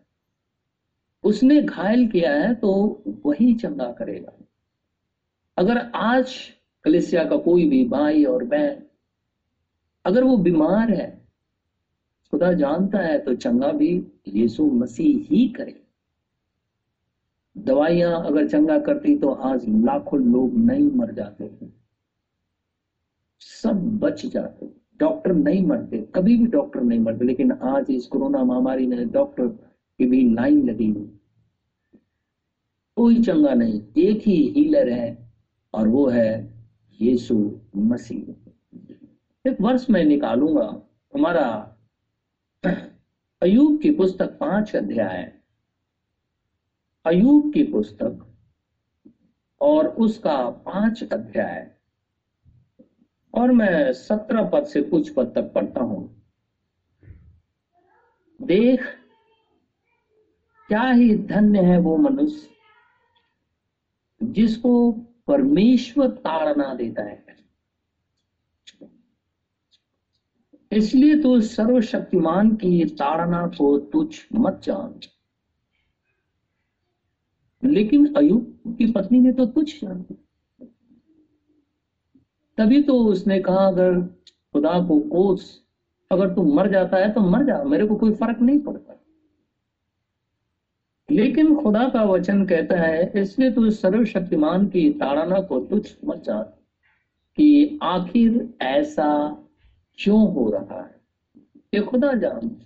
उसने 1.25 1.61
घायल 1.62 2.06
किया 2.09 2.32
है 2.35 2.54
तो 2.54 2.73
वही 3.26 3.54
चंगा 3.54 3.90
करेगा। 3.92 4.32
अगर 5.56 5.78
आज 5.94 6.35
कलिसिया 6.85 7.25
का 7.25 7.37
कोई 7.37 7.68
भी 7.68 7.85
भाई 7.88 8.25
और 8.25 8.44
बहन, 8.44 8.82
अगर 10.04 10.25
वो 10.25 10.37
बीमार 10.37 10.90
है, 10.90 11.11
खुदा 12.32 12.52
जानता 12.52 12.99
है 12.99 13.18
तो 13.18 13.35
चंगा 13.35 13.73
भी 13.73 13.90
यीशु 14.28 14.66
मसीह 14.66 15.26
ही 15.30 15.48
करे। 15.48 15.79
दवाइयाँ 17.57 18.24
अगर 18.26 18.48
चंगा 18.48 18.79
करती 18.79 19.18
तो 19.18 19.31
आज 19.31 19.64
लाखों 19.85 20.20
लोग 20.22 20.55
नहीं 20.57 20.90
मर 20.90 21.12
जाते 21.12 21.50
सब 23.40 23.98
बच 23.98 24.24
जाते 24.26 24.82
डॉक्टर 25.02 25.32
नहीं 25.32 25.62
मरते, 25.62 25.98
कभी 26.14 26.36
भी 26.36 26.46
डॉक्टर 26.46 26.80
नहीं 26.80 26.98
मरते, 26.98 27.24
लेकिन 27.24 27.52
आज 27.52 27.86
इस 27.90 28.06
कोरोना 28.06 28.44
महामारी 28.44 28.86
में 28.86 29.10
डॉक्टर 29.10 29.46
की 29.46 30.06
भी 30.06 30.22
लाइन 30.34 30.68
लगी 30.68 30.90
हुई। 30.90 31.18
कोई 32.96 33.22
चंगा 33.22 33.54
नहीं, 33.54 33.80
एक 33.98 34.22
ही 34.22 34.36
हीलर 34.56 34.88
है, 34.88 35.32
और 35.74 35.88
वो 35.88 36.08
है 36.08 36.54
यीशु 37.00 37.60
मसीह। 37.76 39.48
एक 39.48 39.60
वर्ष 39.60 39.90
में 39.90 40.04
निकालूँगा, 40.04 40.82
हमारा 41.14 41.76
अयूब 43.42 43.80
की 43.80 43.90
पुस्तक 43.90 44.36
पाँच 44.38 44.76
अध्याय 44.76 45.32
अयूब 47.06 47.52
की 47.52 47.62
पुस्तक 47.62 48.26
और 49.60 49.86
उसका 49.86 50.50
पाँच 50.50 51.02
अध्याय 51.12 51.71
और 53.35 53.51
मैं 53.51 53.92
सत्रह 53.92 54.49
पद 54.49 54.64
से 54.64 54.83
कुछ 54.83 55.14
पद 55.14 55.33
तक 55.35 55.53
पढ़ता 55.55 55.81
हूँ। 55.81 56.23
देख, 58.42 58.81
क्या 60.68 60.90
ही 60.90 61.14
धन्य 61.16 61.62
है 61.62 61.79
वो 61.79 61.97
मनुष्य, 61.97 62.49
जिसको 64.23 64.92
परमेश्वर 65.27 66.11
ताड़ना 66.11 66.75
देता 66.75 67.03
है। 67.03 67.27
इसलिए 70.73 71.16
तो 71.16 71.40
सर्वशक्तिमान 71.40 72.55
की 72.57 72.85
ताड़ना 72.85 73.47
को 73.47 73.79
तुझ 73.79 74.16
मत 74.35 74.61
जान। 74.64 75.01
लेकिन 77.64 78.14
अयुब 78.14 78.77
की 78.79 78.92
पत्नी 78.92 79.21
ने 79.21 79.33
तो 79.33 79.47
तुच्छ 79.47 79.81
जान। 79.81 80.05
तभी 82.58 82.82
तो 82.82 82.98
उसने 82.98 83.40
कहा, 83.40 83.66
अगर 83.68 84.00
खुदा 84.52 84.86
को 84.86 85.00
कोस, 85.00 85.62
अगर 86.12 86.34
तू 86.34 86.42
मर 86.42 86.70
जाता 86.70 86.96
है 86.96 87.12
तो 87.12 87.20
मर 87.20 87.44
जा, 87.44 87.64
मेरे 87.64 87.86
को 87.86 87.96
कोई 87.96 88.14
फ़र्क 88.14 88.40
नहीं 88.40 88.58
पड़ता। 88.58 89.04
लेकिन 91.10 91.56
खुदा 91.56 91.88
का 91.88 92.02
वचन 92.02 92.44
कहता 92.46 92.76
है, 92.76 93.12
इसलिए 93.16 93.52
तू 93.52 93.70
सर्वशक्तिमान 93.70 94.68
की 94.68 94.90
ताड़ना 94.92 95.40
को 95.40 95.60
तुझ 95.60 95.90
मत 96.04 96.16
जा 96.16 96.42
कि 97.36 97.78
आखिर 97.82 98.54
ऐसा 98.62 99.38
क्यों 99.98 100.32
हो 100.32 100.50
रहा 100.50 100.82
है। 100.82 101.00
ये 101.74 101.80
खुदा 101.80 102.12
जान। 102.12 102.56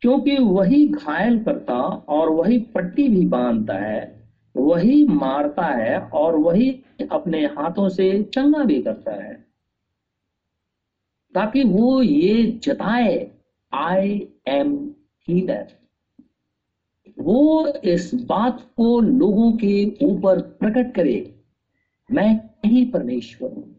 क्योंकि 0.00 0.38
वही 0.38 0.88
घायल 0.88 1.44
करता 1.44 1.74
और 1.82 2.28
वही 2.28 2.58
पट्टी 2.58 3.08
भी 3.08 3.26
बांधता 3.26 3.74
है 3.74 4.19
वही 4.54 5.04
मारता 5.04 5.64
है 5.64 5.98
और 6.00 6.36
वही 6.36 6.70
अपने 7.12 7.44
हाथों 7.48 7.88
से 7.88 8.22
चंगा 8.24 8.64
भी 8.64 8.80
करता 8.82 9.12
है। 9.14 9.34
ताकि 11.34 11.64
वो 11.64 12.00
ये 12.02 12.60
जताए 12.64 13.30
आई 13.72 14.28
एम 14.48 14.74
हीलर 15.28 15.72
वो 17.18 17.66
इस 17.84 18.10
बात 18.24 18.60
को 18.76 19.00
लोगों 19.00 19.50
के 19.52 19.84
ऊपर 20.02 20.40
प्रकट 20.40 20.94
करे, 20.94 21.34
मैं 22.10 22.50
ही 22.66 22.84
परमेश्वर 22.84 23.50
हूँ। 23.50 23.76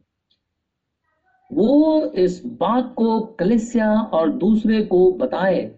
वो 1.51 2.05
इस 2.15 2.41
बात 2.45 2.93
को 2.97 3.19
कलिसिया 3.39 3.91
और 3.91 4.31
दूसरे 4.33 4.81
को 4.83 5.11
बताए, 5.11 5.71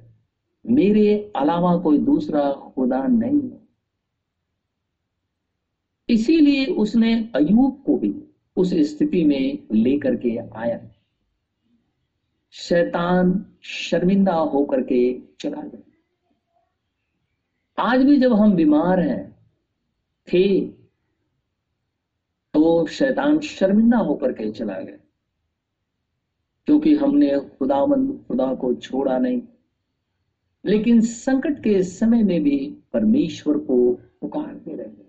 मेरे 0.66 1.32
अलावा 1.36 1.76
कोई 1.78 1.98
दूसरा 1.98 2.52
खुदा 2.52 3.06
नहीं 3.08 3.42
है। 3.42 3.63
इसीलिए 6.14 6.66
उसने 6.66 7.32
अयूब 7.36 7.84
को 7.86 7.98
भी 7.98 8.16
उस 8.56 8.74
स्थिति 8.74 9.26
में 9.26 9.68
लेकर 9.72 10.16
के 10.16 10.38
आया। 10.38 10.92
शैतान 12.52 13.46
शर्मिंदा 13.62 14.34
होकर 14.34 14.82
के 14.82 15.22
चला 15.40 15.62
गया। 15.62 15.84
आज 17.84 18.02
भी 18.02 18.18
जब 18.18 18.34
हम 18.34 18.56
बीमार 18.56 19.00
हैं, 19.00 19.52
थे 20.34 20.68
तो 22.54 22.88
शैतान 22.88 23.40
शर्मिंदा 23.40 23.98
होकर 23.98 24.32
के 24.32 24.52
चला 24.52 24.80
गया। 24.80 24.98
क्योंकि 26.66 26.96
हमने 26.96 27.40
खुदावन 27.40 28.18
खुदा 28.18 28.56
को 28.56 28.74
छोड़ा 28.74 29.18
नहीं। 29.18 29.42
लेकिन 30.66 31.02
संकट 31.02 31.64
के 31.64 31.84
समय 31.84 32.24
में 32.24 32.44
भी 32.44 32.78
परमेश्वर 32.94 33.58
को 33.58 33.94
पुकारते 33.94 34.76
रहे। 34.76 35.03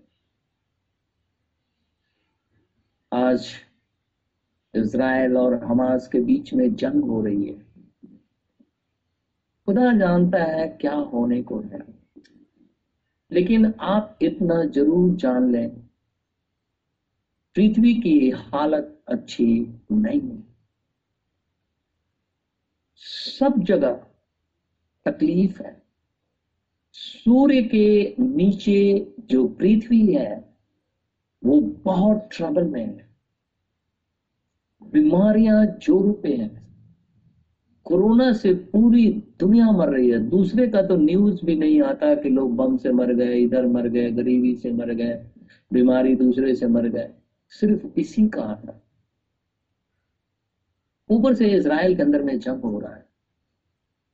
आज 3.15 3.47
इज़राइल 4.75 5.37
और 5.37 5.53
हमास 5.63 6.07
के 6.07 6.19
बीच 6.19 6.53
में 6.53 6.75
जंग 6.75 7.03
हो 7.03 7.21
रही 7.21 7.45
है। 7.45 7.59
खुदा 9.65 9.91
जानता 9.93 10.43
है 10.43 10.67
क्या 10.81 10.93
होने 10.93 11.41
को 11.43 11.59
है। 11.59 11.79
लेकिन 13.31 13.73
आप 13.79 14.19
इतना 14.21 14.63
ज़रूर 14.63 15.15
जान 15.15 15.51
लें, 15.51 15.69
पृथ्वी 17.55 17.93
की 17.93 18.29
हालत 18.29 19.03
अच्छी 19.07 19.79
नहीं 19.91 20.21
है। 20.21 20.43
सब 23.39 23.53
जगह 23.59 24.05
तकलीफ़ 25.05 25.63
है। 25.63 25.81
सूर्य 26.91 27.61
के 27.61 28.15
नीचे 28.19 29.13
जो 29.19 29.47
पृथ्वी 29.47 30.13
है, 30.13 30.55
वो 31.43 31.61
बहुत 31.61 32.29
ट्रबल 32.31 32.63
में 32.63 32.85
है। 32.85 33.04
बीमारियाँ 34.95 35.65
जोरों 35.65 36.13
पे 36.13 36.33
हैं। 36.33 36.51
कोरोना 37.85 38.31
से 38.33 38.53
पूरी 38.53 39.07
दुनिया 39.39 39.71
मर 39.71 39.89
रही 39.89 40.09
है। 40.09 40.19
दूसरे 40.29 40.67
का 40.67 40.81
तो 40.81 40.95
न्यूज़ 40.95 41.45
भी 41.45 41.55
नहीं 41.55 41.81
आता 41.81 42.13
कि 42.15 42.29
लोग 42.29 42.55
बम 42.55 42.77
से 42.77 42.91
मर 42.91 43.13
गए, 43.13 43.35
इधर 43.35 43.65
मर 43.67 43.87
गए, 43.87 44.11
गरीबी 44.11 44.55
से 44.55 44.71
मर 44.71 44.93
गए, 44.93 45.19
बीमारी 45.71 46.15
दूसरे 46.15 46.55
से 46.55 46.67
मर 46.67 46.87
गए। 46.87 47.09
सिर्फ़ 47.51 47.99
इसी 47.99 48.27
का 48.27 48.41
आता 48.43 48.81
ऊपर 51.09 51.33
से 51.33 51.47
इसराइल 51.47 51.95
के 51.95 52.01
अंदर 52.03 52.21
में 52.23 52.39
जंग 52.39 52.61
हो 52.61 52.79
रहा 52.79 52.93
है। 52.93 53.05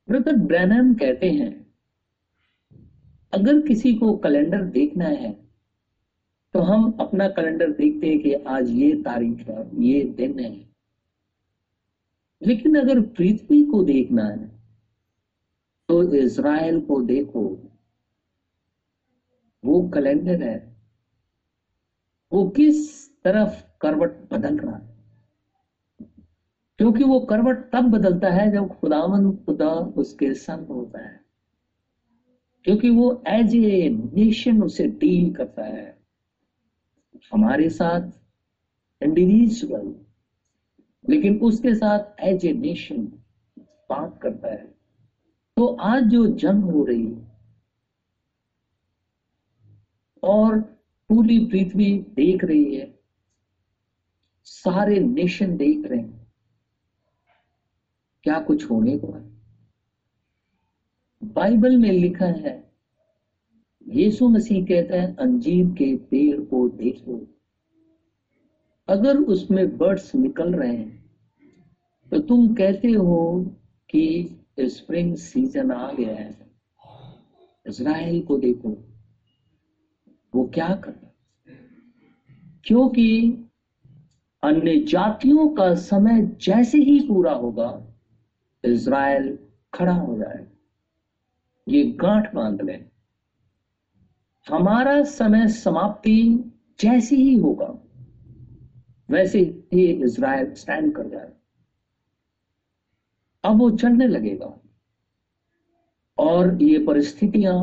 ब्रदर 0.08 0.36
ब्रैनम 0.38 0.92
कहते 0.94 1.30
हैं, 1.30 1.66
अगर 3.32 3.60
किसी 3.60 3.94
को 3.94 4.12
कैलेंडर 4.16 4.62
देखना 4.62 5.04
है 5.04 5.32
तो 6.54 6.60
हम 6.60 6.90
अपना 7.00 7.28
कैलेंडर 7.28 7.70
देखते 7.70 8.06
हैं 8.06 8.18
कि 8.18 8.32
आज 8.32 8.70
ये 8.70 8.92
तारीख 9.02 9.38
है, 9.40 9.64
ये 9.82 10.02
दिन 10.16 10.38
है। 10.38 10.71
लेकिन 12.42 12.78
अगर 12.78 13.00
पृथ्वी 13.10 13.62
को 13.64 13.82
देखना 13.84 14.24
है 14.24 14.50
तो 15.88 16.02
इज़राइल 16.14 16.80
को 16.80 17.00
देखो, 17.02 17.42
वो 19.64 19.80
कैलेंडर 19.94 20.42
है, 20.42 20.56
वो 22.32 22.48
किस 22.50 23.08
तरफ़ 23.24 23.62
करवट 23.80 24.16
बदल 24.30 24.56
रहा 24.58 24.76
है? 24.76 24.90
क्योंकि 26.78 27.04
वो 27.04 27.18
करवट 27.20 27.58
तब 27.72 27.90
बदलता 27.90 28.30
है 28.30 28.50
जब 28.52 28.68
खुदावन 28.70 29.30
खुदा 29.36 29.70
उसके 29.96 30.32
संग 30.34 30.66
होता 30.68 31.00
है, 31.00 31.20
क्योंकि 32.64 32.90
वो 32.90 33.22
एज 33.28 33.54
ए 33.56 33.88
नेशन 33.90 34.62
उसे 34.62 34.86
डील 34.86 35.32
करता 35.34 35.64
है। 35.64 35.90
हमारे 37.32 37.68
साथ 37.70 38.10
इंडिविजुअल 39.00 39.94
लेकिन 41.04 41.38
उसके 41.40 41.74
साथ 41.74 42.20
एज 42.20 42.44
ए 42.46 42.52
नेशन 42.52 43.04
बात 43.90 44.18
करता 44.22 44.48
है। 44.48 44.64
तो 45.56 45.66
आज 45.66 46.04
जो 46.04 46.26
जंग 46.26 46.62
हो 46.64 46.84
रही 46.84 47.04
है, 47.04 47.30
और 50.22 50.60
पूरी 51.10 51.38
पृथ्वी 51.46 51.92
देख 52.14 52.44
रही 52.44 52.74
है, 52.74 52.94
सारे 54.46 54.98
नेशन 54.98 55.56
देख 55.56 55.86
रहे 55.86 55.98
हैं, 55.98 56.26
क्या 58.26 58.38
कुछ 58.40 58.70
होने 58.70 58.96
को 58.98 59.12
है? 59.12 59.20
बाइबल 61.22 61.76
में 61.76 61.90
लिखा 61.90 62.26
है, 62.26 62.54
यीशु 63.86 64.28
मसीह 64.28 64.64
कहता 64.66 65.00
है, 65.00 65.14
अंजीर 65.16 65.66
के 65.68 65.94
पेड़ 65.96 66.40
को 66.40 66.68
देखो। 66.68 67.18
अगर 68.92 69.16
उसमें 69.16 69.76
बर्ड्स 69.78 70.14
निकल 70.14 70.54
रहे 70.54 70.76
हैं 70.76 71.00
तो 72.12 72.18
तुम 72.18 72.54
कहते 72.54 72.88
हो 72.88 73.20
कि 73.90 74.38
स्प्रिंग 74.60 75.14
सीज़न 75.16 75.70
आ 75.72 75.92
गया 75.92 76.14
है। 76.14 76.50
इसराइल 77.66 78.20
को 78.22 78.36
देखो, 78.38 78.70
वो 80.34 80.44
क्या 80.54 80.68
कर 80.84 81.00
क्योंकि 82.66 83.08
अन्य 84.42 84.76
जातियों 84.88 85.48
का 85.48 85.74
समय 85.74 86.22
जैसे 86.42 86.78
ही 86.78 86.98
पूरा 87.00 87.32
होगा, 87.32 87.70
इज़राइल 88.64 89.38
खड़ा 89.74 89.94
हो 89.94 90.16
जाए 90.18 90.46
ये 91.66 91.82
गांठ 92.00 92.34
बाँध 92.34 92.62
लें। 92.62 92.84
हमारा 94.46 95.02
समय 95.04 95.48
समाप्ति 95.48 96.18
जैसे 96.80 97.16
ही 97.16 97.34
होगा। 97.34 97.78
वैसे 99.12 99.38
ही 99.74 99.86
इज़राइल 99.86 100.52
स्टैंड 100.54 100.94
कर 100.94 101.08
जाए 101.08 101.32
अब 103.44 103.58
वो 103.58 103.70
चलने 103.70 104.06
लगेगा। 104.06 104.58
और 106.18 106.62
ये 106.62 106.78
परिस्थितियाँ 106.78 107.56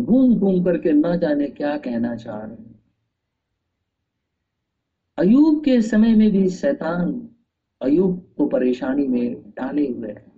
घूम 0.00 0.34
घूम 0.34 0.62
करके 0.64 0.92
न 0.92 1.16
जाने 1.18 1.48
क्या 1.48 1.76
कहना 1.78 2.14
चाह 2.16 2.44
रहे 2.44 2.56
हैं। 2.56 2.80
अयूब 5.18 5.64
के 5.64 5.80
समय 5.82 6.14
में 6.14 6.30
भी 6.30 6.48
शैतान 6.50 7.12
अयूब 7.80 8.20
को 8.36 8.46
परेशानी 8.46 9.06
में 9.06 9.50
डाले 9.50 9.86
हुए 9.88 10.10
हैं। 10.10 10.30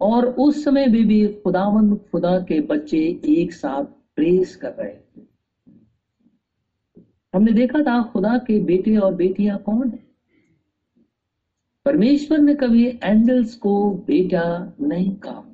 और 0.00 0.26
उस 0.26 0.64
समय 0.64 0.86
में 0.86 1.06
भी 1.06 1.26
खुदावन 1.34 1.94
खुदा 1.96 2.38
के 2.38 2.60
बच्चे 2.60 2.98
एक 3.24 3.52
साथ 3.52 3.84
प्रेस 4.16 4.56
कर 4.56 4.72
रहे 4.72 4.94
थे 4.94 5.31
हमने 7.34 7.52
देखा 7.52 7.78
था 7.78 8.02
खुदा 8.02 8.38
के 8.38 8.60
बेटे 8.60 8.96
और 8.96 9.14
बेटियाँ 9.14 9.58
कौन 9.58 9.88
है? 9.88 10.12
परमेश्वर 11.84 12.38
ने 12.38 12.54
कभी 12.54 13.00
एंजल्स 13.02 13.54
को 13.54 13.90
बेटा 13.90 14.72
नहीं 14.80 15.16
कहा। 15.16 15.44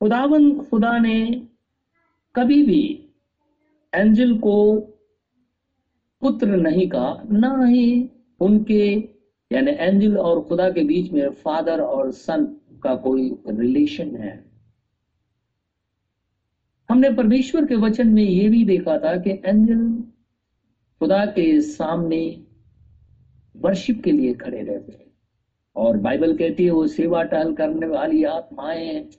खुदावन, 0.00 0.58
खुदा 0.58 0.98
ने 0.98 1.46
कभी 2.36 2.62
भी 2.62 3.08
एंजल 3.94 4.38
को 4.38 4.80
पुत्र 6.20 6.46
नहीं 6.46 6.88
कहा, 6.88 7.22
ना 7.30 7.64
ही 7.64 8.10
उनके, 8.40 9.08
यानी 9.52 9.70
एंजल 9.70 10.18
और 10.18 10.42
खुदा 10.42 10.70
के 10.70 10.84
बीच 10.84 11.12
में 11.12 11.30
फादर 11.30 11.80
और 11.80 12.10
सन 12.10 12.44
का 12.82 12.94
कोई 12.94 13.36
रिलेशन 13.48 14.16
है। 14.16 14.51
हमने 16.92 17.10
परमेश्वर 17.10 17.66
के 17.66 17.74
वचन 17.74 18.08
में 18.08 18.22
यह 18.22 18.50
भी 18.50 18.64
देखा 18.64 18.98
था 18.98 19.16
कि 19.16 19.30
एंजल 19.30 20.04
खुदा 20.98 21.26
के 21.26 21.60
सामने 21.60 22.44
वर्शिप 23.56 24.02
के 24.04 24.12
लिए 24.12 24.34
खड़े 24.34 24.62
रहते 24.62 24.92
हैं। 24.92 25.12
और 25.76 25.96
बाइबल 25.96 26.36
कहती 26.36 26.64
है, 26.64 26.70
वो 26.70 26.86
सेवा 26.86 27.22
टहल 27.22 27.54
करने 27.54 27.86
वाली 27.86 28.24
आत्माएँ 28.24 29.10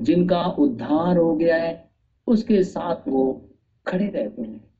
जिनका 0.00 0.46
उद्धार 0.46 1.16
हो 1.16 1.36
गया 1.36 1.56
है, 1.56 1.90
उसके 2.26 2.62
साथ 2.62 3.08
वो 3.08 3.50
खड़े 3.86 4.08
रहते 4.08 4.42
हैं। 4.42 4.70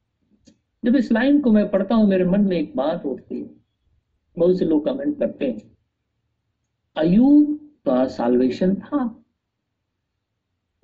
जब 0.84 0.96
इस 0.96 1.12
लाइन 1.12 1.40
को 1.40 1.52
मैं 1.52 1.70
पढ़ता 1.70 1.94
हूँ, 1.94 2.08
मेरे 2.08 2.24
मन 2.24 2.40
में 2.40 2.56
एक 2.56 2.76
बात 2.76 3.06
उठती 3.06 3.40
है। 3.40 3.50
बहुत 4.38 4.58
से 4.58 4.64
लोग 4.64 4.84
कमेंट 4.84 5.18
करते 5.18 5.46
हैं 5.46 5.76
अयूब 6.96 7.70
का 7.86 8.06
साल्वेशन 8.06 8.74
था? 8.74 9.23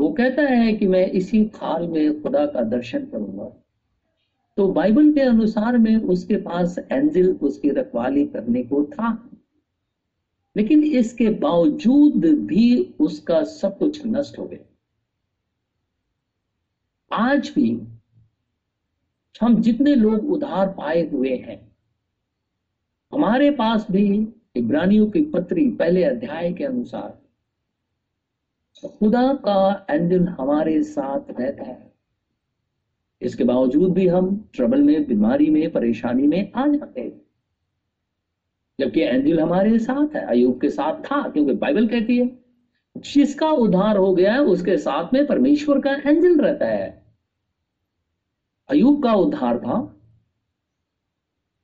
वो 0.00 0.08
कहता 0.12 0.42
है 0.42 0.72
कि 0.72 0.86
मैं 0.86 1.06
इसी 1.12 1.44
खाल 1.46 1.86
में 1.88 2.22
खुदा 2.22 2.44
का 2.46 2.60
दर्शन 2.66 3.04
करूँगा। 3.06 3.44
तो 4.56 4.66
बाइबल 4.68 5.12
के 5.12 5.20
अनुसार 5.20 5.76
में 5.78 5.96
उसके 5.96 6.36
पास 6.36 6.78
एंजिल 6.92 7.28
उसकी 7.42 7.70
रखवाली 7.70 8.24
करने 8.26 8.62
को 8.62 8.84
था। 8.84 9.10
लेकिन 10.56 10.84
इसके 10.84 11.28
बावजूद 11.40 12.24
भी 12.46 12.94
उसका 13.00 13.42
सब 13.44 13.78
कुछ 13.78 14.00
नष्ट 14.06 14.38
हो 14.38 14.44
गया। 14.44 14.64
आज 17.10 17.52
भी 17.54 17.70
हम 19.40 19.60
जितने 19.62 19.94
लोग 19.94 20.32
उधार 20.32 20.68
पाए 20.68 21.08
हुए 21.10 21.36
हैं, 21.36 21.60
हमारे 23.12 23.50
पास 23.50 23.86
भी 23.90 24.06
इब्रानियों 24.56 25.06
की 25.06 25.20
पत्री 25.26 25.70
पहले 25.70 26.04
अध्याय 26.04 26.52
के 26.52 26.64
अनुसार 26.64 27.18
खुदा 28.86 29.34
का 29.34 29.86
एंजल 29.90 30.28
हमारे 30.28 30.82
साथ 30.82 31.40
रहता 31.40 31.64
है। 31.64 31.92
इसके 33.22 33.44
बावजूद 33.44 33.92
भी 33.92 34.06
हम 34.06 34.50
ट्रबल 34.54 34.82
में, 34.82 35.06
बीमारी 35.06 35.50
में, 35.50 35.72
परेशानी 35.72 36.26
में 36.26 36.52
आ 36.52 36.66
जाते 36.66 37.00
हैं। 37.00 37.20
जबकि 38.80 39.00
एंजल 39.00 39.40
हमारे 39.40 39.78
साथ 39.78 40.16
है 40.16 40.26
अयुब 40.26 40.60
के 40.60 40.70
साथ 40.70 41.02
था, 41.04 41.28
क्योंकि 41.28 41.52
बाइबल 41.52 41.88
कहती 41.88 42.18
है, 42.18 42.38
जिसका 42.98 43.50
उद्धार 43.50 43.96
हो 43.96 44.14
गया 44.14 44.32
है, 44.32 44.38
उसके 44.38 44.76
साथ 44.76 45.14
में 45.14 45.26
परमेश्वर 45.26 45.80
का 45.80 45.92
एंजल 45.92 46.38
रहता 46.38 46.66
है। 46.66 47.04
अयुब 48.70 49.02
का 49.02 49.12
उद्धार 49.12 49.58
था 49.58 49.96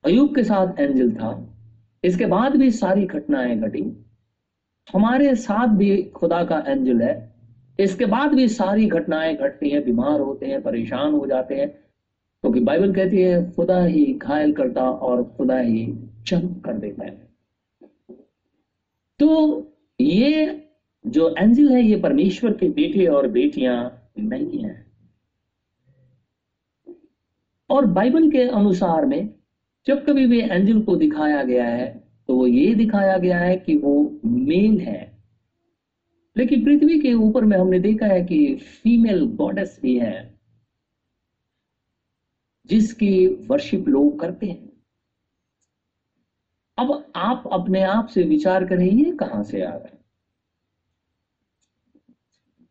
अयुब 0.05 0.35
के 0.35 0.45
साथ 0.45 0.81
एंजल 0.81 1.13
था। 1.13 1.57
इसके 2.05 2.27
बाद 2.27 2.57
भी 2.57 2.71
सारी 2.71 3.07
घटनाएँ 3.07 3.59
घटी। 3.59 4.06
हमारे 4.93 5.35
साथ 5.35 5.67
भी 5.67 6.03
खुदा 6.03 6.45
का 6.45 6.65
एंजल 6.69 7.03
है। 7.03 7.35
इसके 7.81 8.07
बाद 8.07 8.35
भी 8.35 8.49
सारी 8.49 8.87
घटनाएँ 8.87 9.37
घटती 9.37 9.71
हैं, 9.71 9.85
बीमार 9.85 10.21
होते 10.21 10.47
हैं, 10.47 10.63
परेशान 10.63 11.13
हो 11.13 11.27
जाते 11.27 11.55
हैं। 11.55 11.69
क्योंकि 12.43 12.61
तो 12.61 12.67
बाइबल 12.67 12.95
कहती 12.95 13.23
है, 13.23 13.51
खुदा 13.51 13.85
ही 13.85 14.05
घायल 14.05 14.53
करता 14.53 14.91
और 14.91 15.35
खुदा 15.37 15.59
ही 15.59 15.95
चंग 16.27 16.63
कर 16.63 16.73
देता 16.73 17.05
है। 17.05 17.29
तो 19.19 19.63
ये 20.01 20.63
जो 21.07 21.35
एंजिल 21.39 21.69
है, 21.69 21.83
ये 21.83 21.97
परमेश्वर 21.97 22.53
के 22.53 22.69
बेटे 22.69 23.07
और 23.07 23.29
बेटियाँ 23.29 24.11
नहीं 24.19 24.65
है। 24.65 24.87
और 27.71 27.87
बाइबल 27.87 28.31
के 28.31 28.43
अनुसार 28.43 29.07
में 29.07 29.35
जब 29.87 30.07
कभी 30.07 30.27
भी 30.27 30.41
एंजिल 30.41 30.83
को 30.83 30.97
दिखाया 30.97 31.43
गया 31.43 31.65
है 31.65 32.06
तो 32.29 32.47
ये 32.47 32.75
दिखाया 32.75 33.19
गया 33.19 33.39
है 33.39 33.57
कि 33.57 33.77
वो 33.77 34.21
मेल 34.25 34.81
है। 34.81 35.23
लेकिन 36.37 36.65
पृथ्वी 36.65 37.01
के 37.01 37.15
ऊपर 37.15 37.45
में 37.45 37.57
हमने 37.57 37.79
देखा 37.79 38.07
है 38.07 38.25
कि 38.25 38.57
फीमेल 38.57 39.25
गॉडेस 39.25 39.79
भी 39.83 39.99
है, 39.99 40.41
जिसकी 42.67 43.27
वर्शिप 43.27 43.89
लोग 43.89 44.21
करते 44.21 44.47
हैं। 44.47 44.73
अब 46.79 47.13
आप 47.17 47.49
अपने 47.53 47.83
आप 47.83 48.07
से 48.07 48.23
विचार 48.23 48.65
करें, 48.65 48.91
ये 48.91 49.13
कहाँ 49.13 49.43
से 49.43 49.63
आ 49.63 49.73
है? 49.73 49.99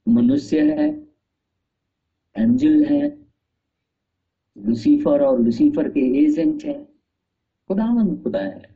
मनुष्य 0.07 0.71
है, 0.71 1.07
एंजल 2.37 2.85
है, 2.85 3.25
लुसीफर 4.57 5.21
और 5.21 5.41
लुसीफर 5.41 5.89
के 5.89 6.23
एजेंट 6.23 6.63
है। 6.63 6.85
खुदावन 7.67 8.23
खुदा 8.23 8.39
है। 8.39 8.74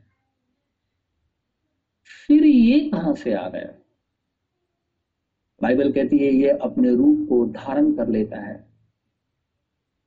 फिर 2.30 2.44
ये 2.44 2.78
कहाँ 2.90 3.14
से 3.14 3.32
आ 3.34 3.48
है 3.54 3.64
बाइबल 5.62 5.92
कहती 5.92 6.18
है, 6.18 6.32
ये 6.32 6.48
अपने 6.48 6.94
रूप 6.94 7.28
को 7.28 7.46
धारण 7.46 7.92
कर 7.92 8.08
लेता 8.08 8.40
है 8.40 8.68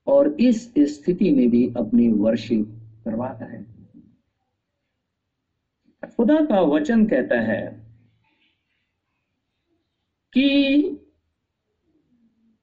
और 0.07 0.27
इस 0.41 0.73
स्थिति 0.79 1.31
में 1.31 1.49
भी 1.49 1.73
अपनी 1.77 2.07
वर्षिप 2.07 2.69
करवाता 3.05 3.45
है। 3.45 3.61
खुदा 6.17 6.39
का 6.45 6.61
वचन 6.61 7.05
कहता 7.05 7.41
है 7.41 7.61
कि 10.33 10.47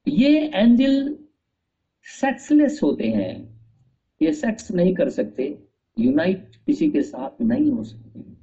ये 0.09 0.51
एंजल 0.55 1.17
सेक्सलेस 2.07 2.81
होते 2.83 3.09
हैं। 3.09 3.33
ये 4.23 4.33
सेक्स 4.33 4.71
नहीं 4.73 4.95
कर 4.95 5.11
सकते 5.11 5.67
यूनाइट 5.99 6.57
किसी 6.67 6.91
के 6.91 7.03
साथ 7.03 7.43
नहीं 7.43 7.71
हो 7.71 7.85
सकते। 7.85 8.40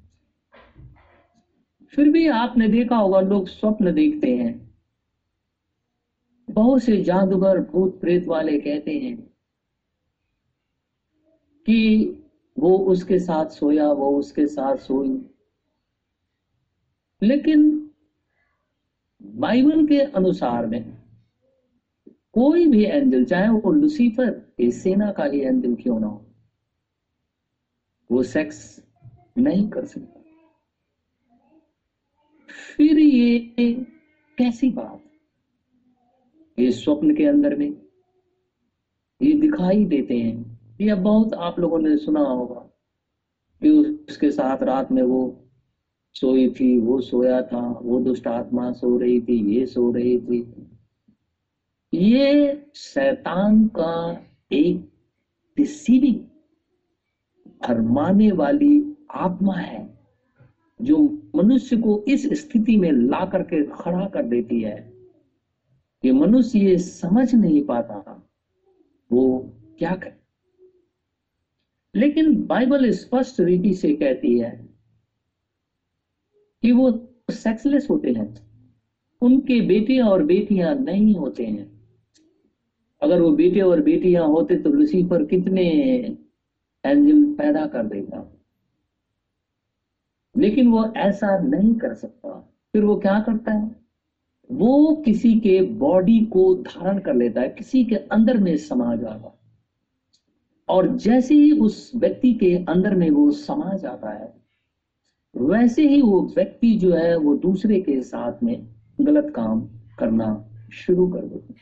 फिर 1.94 2.10
भी 2.10 2.28
आपने 2.28 2.68
देखा 2.68 2.96
होगा, 2.96 3.20
लोग 3.22 3.48
स्वप्न 3.48 3.94
देखते 3.94 4.36
हैं। 4.36 4.56
बहुत 6.50 6.84
से 6.84 6.98
जादूगर, 7.04 7.60
भूत 7.62 8.00
प्रेत 8.02 8.28
वाले 8.28 8.60
कहते 8.60 8.98
हैं 9.00 9.16
कि 11.66 12.06
वो 12.58 12.78
उसके 12.88 13.20
साथ 13.20 13.50
सोया, 13.50 13.92
वो 13.92 14.18
उसके 14.20 14.46
साथ 14.48 14.78
सोई। 14.78 15.10
लेकिन 17.22 17.92
बाइबल 19.22 19.86
के 19.88 20.00
अनुसार 20.00 20.66
में 20.66 20.84
कोई 22.34 22.66
भी 22.68 22.84
एंजल, 22.84 23.24
चाहे 23.26 23.50
वो 23.50 23.72
लुसीफर 23.72 24.30
की 24.58 24.72
सेना 24.72 25.12
का 25.12 25.24
ही 25.24 25.40
एंजल 25.40 25.76
क्यों 25.76 26.00
ना 26.00 26.08
हो, 26.08 26.26
वो 28.10 28.24
सेक्स 28.24 28.84
नहीं 29.38 29.70
कर 29.70 29.86
सकता। 29.86 30.17
फिर 32.78 33.00
ये 33.00 33.40
कैसी 34.38 34.70
बात? 34.70 35.04
ये 36.60 36.72
स्वप्न 36.72 37.16
के 37.16 37.26
अंदर 37.26 37.56
में 37.56 37.74
ये 39.22 39.34
दिखाई 39.34 39.86
देते 39.86 40.18
हैं। 40.18 40.60
ये 40.82 40.94
बहुत 40.94 41.34
आप 41.34 41.60
लोगों 41.60 41.80
ने 41.80 41.98
सुना 41.98 42.20
होगा 42.20 42.80
कि 43.64 43.70
उसके 44.10 44.32
साथ 44.32 44.64
रात 44.64 44.92
में 44.92 45.04
वो 45.04 45.50
सोई 46.14 46.50
थी, 46.50 46.78
वो 46.78 47.02
सोया 47.02 47.42
था, 47.42 47.80
वो 47.82 48.00
दुष्ट 48.00 48.28
आत्मा 48.28 48.72
सो 48.72 48.98
रही 48.98 49.22
थी, 49.22 49.60
ये 49.60 49.66
सो 49.66 49.92
रही 49.92 50.20
थी। 50.20 50.70
ये 51.94 52.66
शैतान 52.76 53.68
का 53.68 54.26
एक 54.52 54.90
डिसीविंग 55.58 56.16
फरमाने 57.68 58.32
वाली 58.32 58.98
आत्मा 59.12 59.54
है। 59.54 59.97
जो 60.80 60.98
मनुष्य 61.36 61.78
को 61.78 62.04
इस 62.08 62.26
स्थिति 62.34 62.78
में 62.78 62.92
ला 62.92 63.26
करके 63.26 63.64
खड़ा 63.66 64.08
कर 64.08 64.26
देती 64.26 64.62
है 64.62 64.76
कि 66.04 66.12
मनुष्य 66.12 66.60
ये 66.60 66.78
समझ 66.78 67.36
नहीं 67.36 67.66
पाता 67.66 68.28
वो 69.12 69.54
क्या 69.78 69.96
करे। 69.96 70.16
लेकिन 71.96 72.46
बाइबल 72.46 72.92
स्पष्ट 72.92 73.40
रीति 73.40 73.74
से 73.74 73.94
कहती 73.94 74.40
है 74.40 74.68
कि 76.64 76.72
वो 76.72 76.92
सेक्सलेस 77.32 77.88
होते 77.90 78.12
हैं। 78.12 78.36
उनके 79.22 79.62
बेटे 79.62 80.00
और 80.00 80.24
बेटियाँ 80.24 80.76
नहीं 80.76 81.16
होते 81.16 81.46
हैं। 81.46 81.66
अगर 83.02 83.22
वो 83.22 83.32
बेटे 83.32 83.62
और 83.62 83.82
बेटियाँ 83.82 84.28
होते 84.28 84.56
तो 84.56 84.70
लुसीफर 84.70 85.24
कितने 85.24 85.64
एंजल 86.86 87.24
पैदा 87.34 87.66
कर 87.66 87.84
देता। 87.84 88.37
लेकिन 90.38 90.68
वो 90.68 90.86
ऐसा 90.98 91.38
नहीं 91.40 91.74
कर 91.76 91.94
सकता। 91.94 92.30
फिर 92.74 92.84
वो 92.84 92.96
क्या 92.96 93.20
करता 93.20 93.52
है? 93.52 93.76
वो 94.50 94.96
किसी 95.06 95.34
के 95.40 95.62
बॉडी 95.78 96.20
को 96.26 96.54
धारण 96.56 97.00
कर 97.00 97.14
लेता 97.14 97.42
है, 97.42 97.50
किसी 97.50 97.84
के 97.86 97.96
अंदर 97.96 98.38
में 98.38 98.56
समा 98.58 98.96
जाता 98.96 99.34
और 100.70 100.88
जैसे 100.98 101.36
ही 101.36 101.52
उस 101.52 101.92
व्यक्ति 101.96 102.34
के 102.34 102.54
अंदर 102.66 102.96
में 102.96 103.10
वो 103.10 103.30
समा 103.32 103.74
जाता 103.74 104.10
है, 104.10 104.34
वैसे 105.36 105.88
ही 105.88 106.02
वो 106.02 106.22
व्यक्ति 106.36 106.76
जो 106.76 106.94
है 106.94 107.16
वो 107.18 107.36
दूसरे 107.36 107.80
के 107.80 108.02
साथ 108.02 108.44
में 108.44 108.68
गलत 109.02 109.32
काम 109.36 109.62
करना 110.00 110.28
शुरू 110.74 111.08
कर 111.08 111.26
देते 111.26 111.54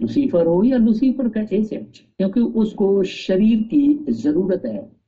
लुसीफर 0.00 0.46
हो 0.46 0.62
या 0.64 0.76
लुसीफर 0.76 1.28
का 1.28 1.40
एजेंट, 1.52 1.96
क्योंकि 2.18 2.40
उसको 2.40 3.02
शरीर 3.04 3.62
की 3.62 4.12
ज़रूरत 4.12 4.62
है। 4.66 5.03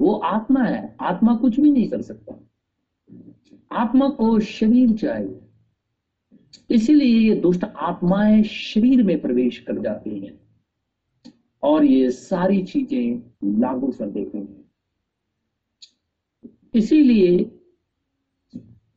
वो 0.00 0.12
आत्मा 0.14 0.62
है, 0.62 0.96
आत्मा 1.00 1.36
कुछ 1.36 1.60
भी 1.60 1.70
नहीं 1.70 1.88
कर 1.88 2.02
सकता। 2.02 2.38
आत्मा 3.72 4.08
को 4.08 4.40
शरीर 4.40 4.96
चाहिए। 4.96 5.40
इसीलिए 6.70 7.28
ये 7.28 7.34
दुष्ट 7.34 7.64
आत्माएँ 7.64 8.42
शरीर 8.42 9.02
में 9.02 9.20
प्रवेश 9.20 9.58
कर 9.58 9.78
जाती 9.78 10.18
हैं 10.18 10.40
और 11.62 11.84
ये 11.84 12.10
सारी 12.10 12.62
चीज़ें 12.62 13.60
लागू 13.60 13.86
कर 13.86 14.10
देते 14.10 14.38
हैं। 14.38 14.64
इसीलिए 16.74 17.50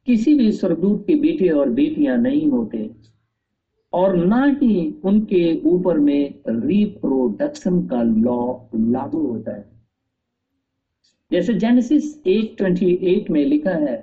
किसी 0.07 0.33
भी 0.33 0.51
स्वरदूत 0.51 1.03
के 1.07 1.15
बेटे 1.15 1.49
और 1.49 1.69
बेटियाँ 1.69 2.17
नहीं 2.17 2.49
होते 2.49 2.89
और 3.93 4.15
ना 4.15 4.45
ही 4.45 5.01
उनके 5.03 5.61
ऊपर 5.61 5.99
में 5.99 6.43
रिप्रोडक्शन 6.47 7.87
का 7.87 8.01
लॉ 8.01 8.59
लागू 8.75 9.27
होता 9.27 9.55
है। 9.55 9.78
जैसे 11.31 11.53
जेनेसिस 11.53 12.27
8:28 12.27 13.29
में 13.29 13.45
लिखा 13.45 13.71
है, 13.71 13.97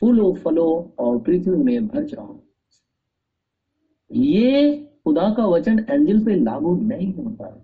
फूलो 0.00 0.32
फलो 0.34 0.94
और 0.98 1.18
पृथ्वी 1.18 1.56
में 1.56 1.86
भर 1.86 2.04
जाओ। 2.04 2.38
ये 4.10 4.76
खुदा 5.04 5.34
का 5.34 5.46
वचन 5.46 5.78
एंजल 5.90 6.24
पे 6.24 6.34
लागू 6.34 6.76
नहीं 6.76 7.12
होता। 7.14 7.62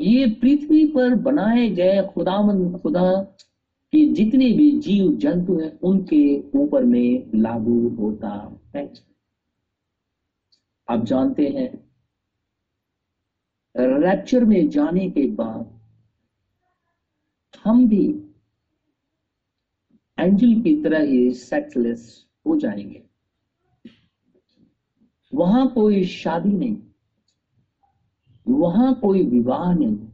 ये 0.00 0.26
पृथ्वी 0.26 0.84
पर 0.86 1.14
बनाए 1.14 1.68
गए 1.68 2.02
खुदावन 2.14 2.78
खुदा 2.78 3.22
के 3.92 4.04
जितने 4.06 4.50
भी 4.52 4.70
जीव 4.80 5.12
जंतु 5.16 5.58
हैं, 5.60 5.78
उनके 5.80 6.40
ऊपर 6.58 6.84
में 6.84 7.30
लागू 7.34 7.88
होता 7.88 8.58
है। 8.76 8.92
आप 10.88 11.04
जानते 11.04 11.48
हैं 11.48 11.70
रैप्चर 14.00 14.44
में 14.44 14.68
जाने 14.68 15.10
के 15.10 15.26
बाद 15.26 15.77
हम 17.64 17.88
भी 17.88 18.06
एंजल 20.18 20.60
की 20.62 20.82
तरह 20.82 21.00
ही 21.00 21.30
सेक्सलेस 21.30 22.26
हो 22.46 22.56
जाएँगे। 22.56 23.02
वहाँ 25.34 25.66
कोई 25.68 26.04
शादी 26.04 26.52
नहीं, 26.52 26.76
वहाँ 28.48 28.94
कोई 28.94 29.26
विवाह 29.26 29.72
नहीं, 29.74 30.08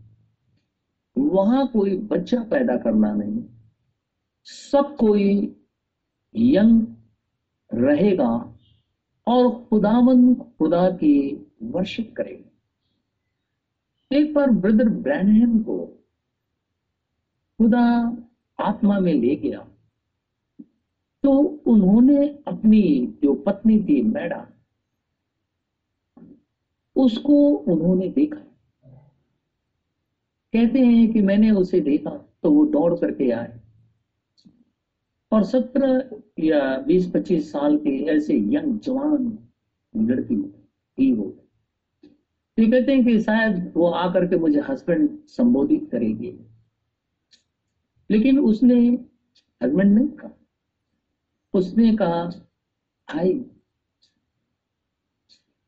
वहाँ 1.18 1.66
कोई 1.66 1.96
बच्चा 1.96 2.42
पैदा 2.42 2.76
करना 2.76 3.12
नहीं, 3.14 3.42
सब 4.44 4.96
कोई 4.96 5.56
यंग 6.34 6.86
रहेगा 7.74 8.30
और 9.26 9.50
खुदावन 9.64 10.34
खुदा 10.34 10.88
की 10.90 11.14
वर्शिप 11.62 12.14
करेगा। 12.16 12.50
एक 14.16 14.34
बार 14.34 14.50
ब्रदर 14.50 14.88
ब्रैनहम 14.88 15.58
को 15.62 16.03
खुदा 17.58 17.84
आत्मा 18.58 18.98
में 18.98 19.12
ले 19.14 19.34
गया। 19.36 19.58
तो 21.24 21.32
उन्होंने 21.66 22.26
अपनी 22.48 22.82
जो 23.22 23.34
पत्नी 23.34 23.78
थी, 23.80 24.00
मैडा, 24.02 24.46
उसको 26.96 27.34
उन्होंने 27.48 28.08
देखा। 28.08 28.40
कहते 30.54 30.80
हैं 30.80 31.12
कि 31.12 31.20
मैंने 31.20 31.50
उसे 31.50 31.80
देखा 31.80 32.10
तो 32.42 32.50
वो 32.50 32.64
दौड़ 32.66 32.94
करके 32.94 33.30
आए। 33.30 33.60
और 35.32 35.44
सत्रह 35.44 36.44
या 36.44 36.78
बीस 36.78 37.10
पच्चीस 37.10 37.50
साल 37.52 37.76
के 37.78 37.96
ऐसे 38.06 38.36
यंग 38.52 38.78
जवान 38.80 39.38
लड़की 39.94 40.34
ही 40.98 41.10
हो 41.10 41.24
तो 42.58 42.70
कहते 42.70 42.92
हैं 42.92 43.04
कि 43.04 43.18
शायद 43.20 43.72
वो 43.76 43.86
आकर 43.88 44.26
के 44.26 44.36
मुझे 44.36 44.60
हस्बैंड 44.60 45.08
संबोधित 45.28 45.88
करेगी। 45.92 46.32
लेकिन 48.10 48.38
उसने 48.38 48.78
हस्बैंड 49.60 49.98
ने 49.98 50.06
कहा, 50.08 50.30
उसने 51.54 51.96
कहा 51.96 52.24
भाई 53.08 53.32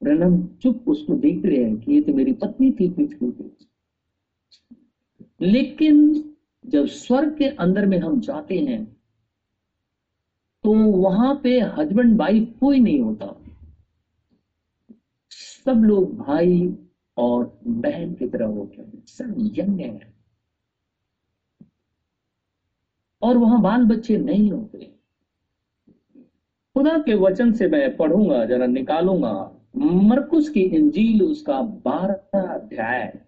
ब्रनम 0.02 0.46
चुप 0.62 0.88
उसको 0.88 1.14
देख 1.16 1.44
रहे 1.44 1.64
हैं 1.64 1.76
कि 1.76 1.92
ये 1.92 2.00
तो 2.00 2.14
मेरी 2.14 2.32
पत्नी 2.32 2.70
थी 2.72 2.88
पृथ्वी 2.88 3.50
लेकिन 5.40 6.12
जब 6.64 6.86
स्वर्ग 6.86 7.36
के 7.38 7.48
अंदर 7.56 7.86
में 7.86 7.98
हम 7.98 8.20
जाते 8.20 8.58
हैं 8.58 8.84
तो 10.64 10.72
वहाँ 10.74 11.34
पे 11.42 11.60
हस्बैंड 11.60 12.16
वाइफ 12.18 12.54
कोई 12.60 12.80
नहीं 12.80 13.00
होता। 13.00 13.26
सब 15.30 15.82
लोग 15.84 16.16
भाई 16.16 16.76
और 17.16 17.60
बहन 17.66 18.14
की 18.14 18.28
तरह 18.28 18.46
होते 18.46 18.82
हैं। 18.82 19.04
सब 19.06 19.34
यंग 19.58 19.80
है। 19.80 20.15
और 23.22 23.38
वहाँ 23.38 23.60
बाल 23.60 23.84
बच्चे 23.84 24.16
नहीं 24.16 24.52
होते। 24.52 24.96
खुदा 26.74 26.98
के 26.98 27.14
वचन 27.14 27.52
से 27.52 27.68
मैं 27.68 27.96
पढ़ूँगा, 27.96 28.44
जरा 28.44 28.66
निकालूँगा। 28.66 29.52
मरकुस 29.76 30.48
की 30.48 30.60
इंजील, 30.60 31.22
उसका 31.22 31.62
बारह 31.62 32.40
अध्याय। 32.54 33.18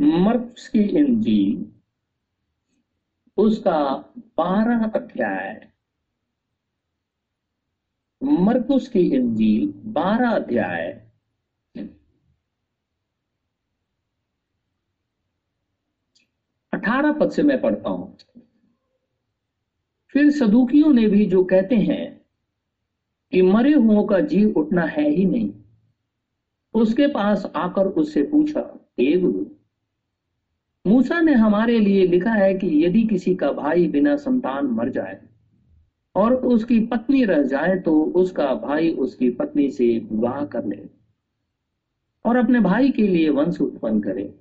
मरकुस 0.00 0.68
की 0.68 0.80
इंजील, 0.80 1.72
उसका 3.36 3.94
बारह 4.18 4.88
अध्याय। 4.88 5.68
मरकुस 8.22 8.88
की 8.88 9.00
इंजील, 9.00 9.72
बारह 9.76 10.30
अध्याय। 10.30 11.11
अठारह 16.82 17.12
पद 17.12 17.30
से 17.30 17.42
मैं 17.42 17.60
पढ़ता 17.60 17.90
हूँ। 17.90 18.16
फिर 20.14 20.30
सदुकियों 20.30 20.92
ने 20.92 21.06
भी 21.08 21.24
जो 21.26 21.42
कहते 21.44 21.76
हैं 21.76 22.06
कि 23.32 23.42
मरे 23.42 23.72
हुओं 23.72 24.04
का 24.04 24.18
जी 24.22 24.44
उठना 24.52 24.84
है 24.86 25.08
ही 25.08 25.24
नहीं, 25.24 25.52
उसके 26.74 27.06
पास 27.06 27.44
आकर 27.56 27.86
उससे 27.86 28.22
पूछा, 28.22 28.60
हे 29.00 29.16
गुरु, 29.16 29.44
मूसा 30.84 31.20
ने 31.20 31.34
हमारे 31.34 31.78
लिए 31.78 32.06
लिखा 32.06 32.32
है 32.32 32.52
कि 32.54 32.84
यदि 32.84 33.02
किसी 33.02 33.34
का 33.34 33.50
भाई 33.52 33.86
बिना 33.88 34.16
संतान 34.16 34.66
मर 34.68 34.88
जाए 34.88 35.18
और 36.14 36.34
उसकी 36.34 36.78
पत्नी 36.86 37.24
रह 37.24 37.42
जाए 37.44 37.76
तो 37.78 38.00
उसका 38.16 38.54
भाई 38.54 38.90
उसकी 38.98 39.30
पत्नी 39.30 39.70
से 39.70 39.86
विवाह 40.00 40.44
कर 40.46 40.64
ले 40.64 40.82
और 42.24 42.36
अपने 42.36 42.60
भाई 42.60 42.90
के 42.90 43.06
लिए 43.06 43.28
वंश 43.30 43.60
उत्पन्न 43.60 44.00
करे। 44.00 44.32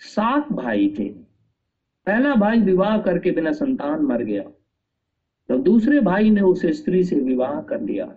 सात 0.00 0.52
भाई 0.52 0.94
थे। 0.98 1.23
पहला 2.06 2.34
भाई 2.34 2.60
विवाह 2.60 2.98
करके 2.98 3.30
बिना 3.30 3.52
संतान 3.52 4.02
मर 4.02 4.22
गया। 4.22 4.42
तो 5.48 5.58
दूसरे 5.58 6.00
भाई 6.00 6.30
ने 6.30 6.40
उस 6.40 6.66
स्त्री 6.66 7.04
से 7.04 7.16
विवाह 7.16 7.60
कर 7.60 7.80
लिया 7.80 8.16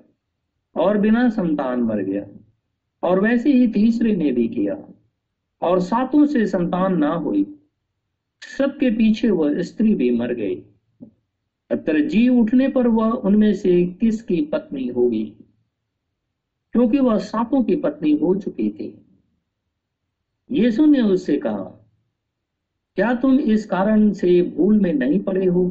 और 0.76 0.98
बिना 0.98 1.30
संतान 1.30 1.80
मर 1.80 1.98
गया। 1.98 2.28
और 3.04 3.20
वैसे 3.20 3.54
ही 3.54 3.68
तीसरे 3.68 4.16
ने 4.16 4.32
भी 4.32 4.48
किया। 4.48 4.88
और 5.62 5.80
सातों 5.80 6.26
से 6.26 6.48
संतान 6.48 6.98
ना 6.98 7.14
हुई, 7.14 7.60
सबके 8.58 8.92
पीछे 8.92 9.30
वह 9.30 9.62
स्त्री 9.62 9.96
भी 9.96 10.12
मर 10.12 10.34
गई। 10.34 10.56
तरजीह 11.72 12.32
उठने 12.32 12.68
पर 12.68 12.88
वह 12.88 13.12
उनमें 13.12 13.54
से 13.54 13.86
किसकी 13.86 14.42
पत्नी 14.42 14.88
होगी? 14.88 15.34
क्योंकि 16.72 17.00
वह 17.00 17.18
सातों 17.18 17.64
की 17.64 17.76
पत्नी 17.76 18.12
हो 18.12 18.36
चुकी 18.36 18.70
थी। 18.70 19.06
यीशु 20.52 20.86
ने 20.86 21.02
उससे 21.02 21.38
कहा 21.38 21.77
क्या 22.98 23.14
तुम 23.14 23.40
इस 23.40 23.66
कारण 23.66 24.12
से 24.14 24.42
भूल 24.42 24.80
में 24.80 24.94
नहीं 24.94 25.20
पड़े 25.20 25.46
हो? 25.46 25.66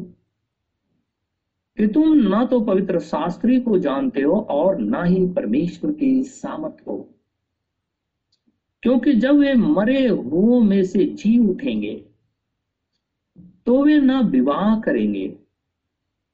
कि 1.77 1.87
तुम 1.87 2.13
ना 2.17 2.43
तो 2.45 2.59
पवित्र 2.61 2.99
शास्त्री 2.99 3.59
को 3.59 3.77
जानते 3.77 4.21
हो 4.21 4.39
और 4.49 4.77
ना 4.77 5.03
ही 5.03 5.25
परमेश्वर 5.27 5.91
की 5.91 6.23
सामत 6.23 6.77
हो। 6.87 6.97
क्योंकि 8.83 9.13
जब 9.13 9.35
वे 9.35 9.53
मरे 9.53 10.07
हुओं 10.07 10.61
में 10.61 10.83
से 10.83 11.05
जी 11.05 11.37
उठेंगे 11.39 11.95
तो 13.65 13.83
वे 13.83 13.99
न 13.99 14.21
विवाह 14.21 14.79
करेंगे 14.79 15.37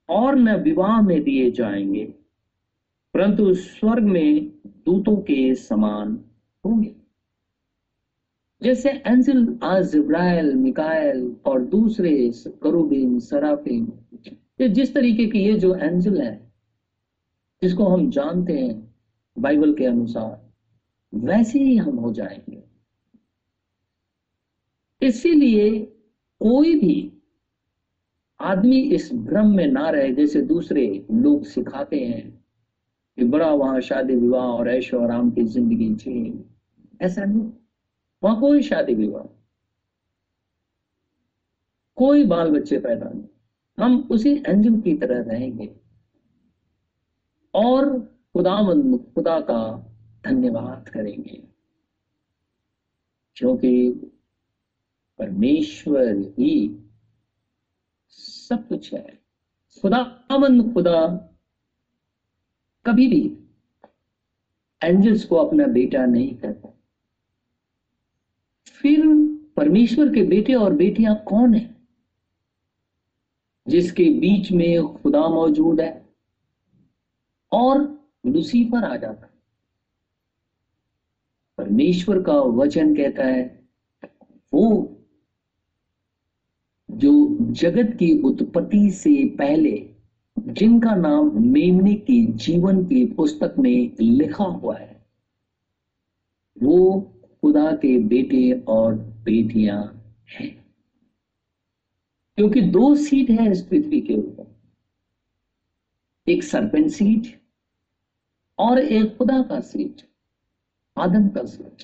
और 0.09 0.35
न 0.35 0.55
विवाह 0.55 1.01
में 1.01 1.23
दिए 1.23 1.51
जाएँगे, 1.51 2.05
परंतु 3.13 3.53
स्वर्ग 3.53 4.03
में 4.03 4.47
दूतों 4.85 5.17
के 5.17 5.55
समान 5.55 6.19
होंगे। 6.65 6.95
जैसे 8.63 8.89
एंजल 8.89 9.59
आज 9.63 9.95
इब्राइल 9.95 10.55
मिकायल 10.55 11.35
और 11.45 11.61
दूसरे 11.61 12.31
करुबिन, 12.47 13.19
सराफिन। 13.19 13.93
ये 14.61 14.69
जिस 14.69 14.93
तरीके 14.93 15.25
की 15.25 15.39
ये 15.39 15.53
जो 15.53 15.75
एंजल 15.75 16.21
है, 16.21 16.51
जिसको 17.61 17.85
हम 17.85 18.09
जानते 18.09 18.53
हैं 18.53 18.95
बाइबल 19.39 19.73
के 19.73 19.85
अनुसार, 19.85 20.51
वैसे 21.13 21.59
ही 21.59 21.77
हम 21.77 21.95
हो 21.95 22.13
जाएँगे। 22.13 22.63
इसीलिए 25.07 25.79
कोई 26.39 26.75
भी 26.75 27.13
आदमी 28.41 28.81
इस 28.81 29.13
भ्रम 29.13 29.55
में 29.55 29.67
ना 29.67 29.89
रहे, 29.89 30.11
जैसे 30.11 30.41
दूसरे 30.41 31.05
लोग 31.11 31.45
सिखाते 31.45 31.99
हैं 31.99 32.45
कि 33.17 33.23
बड़ा 33.23 33.53
वहाँ 33.53 33.81
शादी 33.81 34.15
विवाह 34.15 34.45
और 34.45 34.69
ऐशो 34.69 34.99
आराम 34.99 35.31
की 35.31 35.43
ज़िंदगी 35.43 35.89
जी। 35.89 36.45
ऐसा 37.01 37.25
नहीं। 37.25 37.51
वहाँ 38.23 38.39
कोई 38.39 38.63
शादी 38.63 38.93
विवाह 38.95 39.39
कोई 41.95 42.25
बाल 42.25 42.51
बच्चे 42.51 42.79
पैदा 42.79 43.09
नहीं। 43.09 43.27
हम 43.79 44.07
उसी 44.11 44.43
एंजल 44.47 44.81
की 44.81 44.97
तरह 44.97 45.31
रहेंगे। 45.31 45.75
और 47.53 47.99
खुदावंद 48.33 49.11
खुदा 49.15 49.39
का 49.39 49.77
धन्यवाद 50.25 50.89
करेंगे। 50.89 51.47
क्योंकि 53.35 53.91
परमेश्वर 55.19 56.17
ही 56.17 56.83
सब 58.09 58.67
कुछ 58.67 58.93
है। 58.93 59.23
खुदावंद 59.81 60.73
खुदा 60.73 61.07
कभी 62.85 63.07
भी 63.07 63.37
एंजल्स 64.83 65.25
को 65.25 65.35
अपना 65.35 65.65
बेटा 65.65 66.05
नहीं 66.05 66.37
करता। 66.37 66.72
फिर 68.73 69.01
परमेश्वर 69.57 70.13
के 70.13 70.23
बेटे 70.23 70.53
और 70.53 70.73
बेटियाँ 70.73 71.23
कौन 71.27 71.53
है? 71.53 71.75
जिसके 73.67 74.03
बीच 74.03 74.51
में 74.51 74.83
खुदा 74.83 75.27
मौजूद 75.27 75.81
है 75.81 76.09
और 77.51 78.05
लुसीफर 78.25 78.83
आ 78.83 78.95
जाता 78.95 79.25
है। 79.25 79.33
परमेश्वर 81.57 82.21
का 82.21 82.33
वचन 82.33 82.95
कहता 82.95 83.23
है, 83.23 83.67
वो 84.53 84.97
जो 86.91 87.37
जगत 87.41 87.93
की 87.93 88.21
उत्पत्ति 88.21 88.91
से 88.91 89.29
पहले, 89.29 89.95
जिनका 90.39 90.95
नाम 90.95 91.43
मेमने 91.43 91.93
के 91.93 92.25
जीवन 92.25 92.85
की 92.85 93.05
पुस्तक 93.05 93.55
में 93.59 93.91
लिखा 94.01 94.43
हुआ 94.43 94.77
है, 94.77 95.05
वो 96.63 97.09
खुदा 97.43 97.71
के 97.71 97.99
बेटे 97.99 98.51
और 98.67 98.95
बेटियाँ 98.95 99.81
हैं। 100.29 100.65
क्योंकि 102.37 102.61
दो 102.61 102.95
सीट 102.95 103.29
है 103.29 103.51
इस 103.51 103.61
पृथ्वी 103.61 104.01
के 104.01 104.13
ऊपर। 104.13 104.55
एक 106.31 106.43
सरपंच 106.43 106.91
सीट 106.91 107.41
और 108.59 108.79
एक 108.79 109.17
खुदा 109.17 109.41
का 109.41 109.59
सीट 109.59 110.01
आदम 110.97 111.27
का 111.27 111.45
सीट 111.45 111.83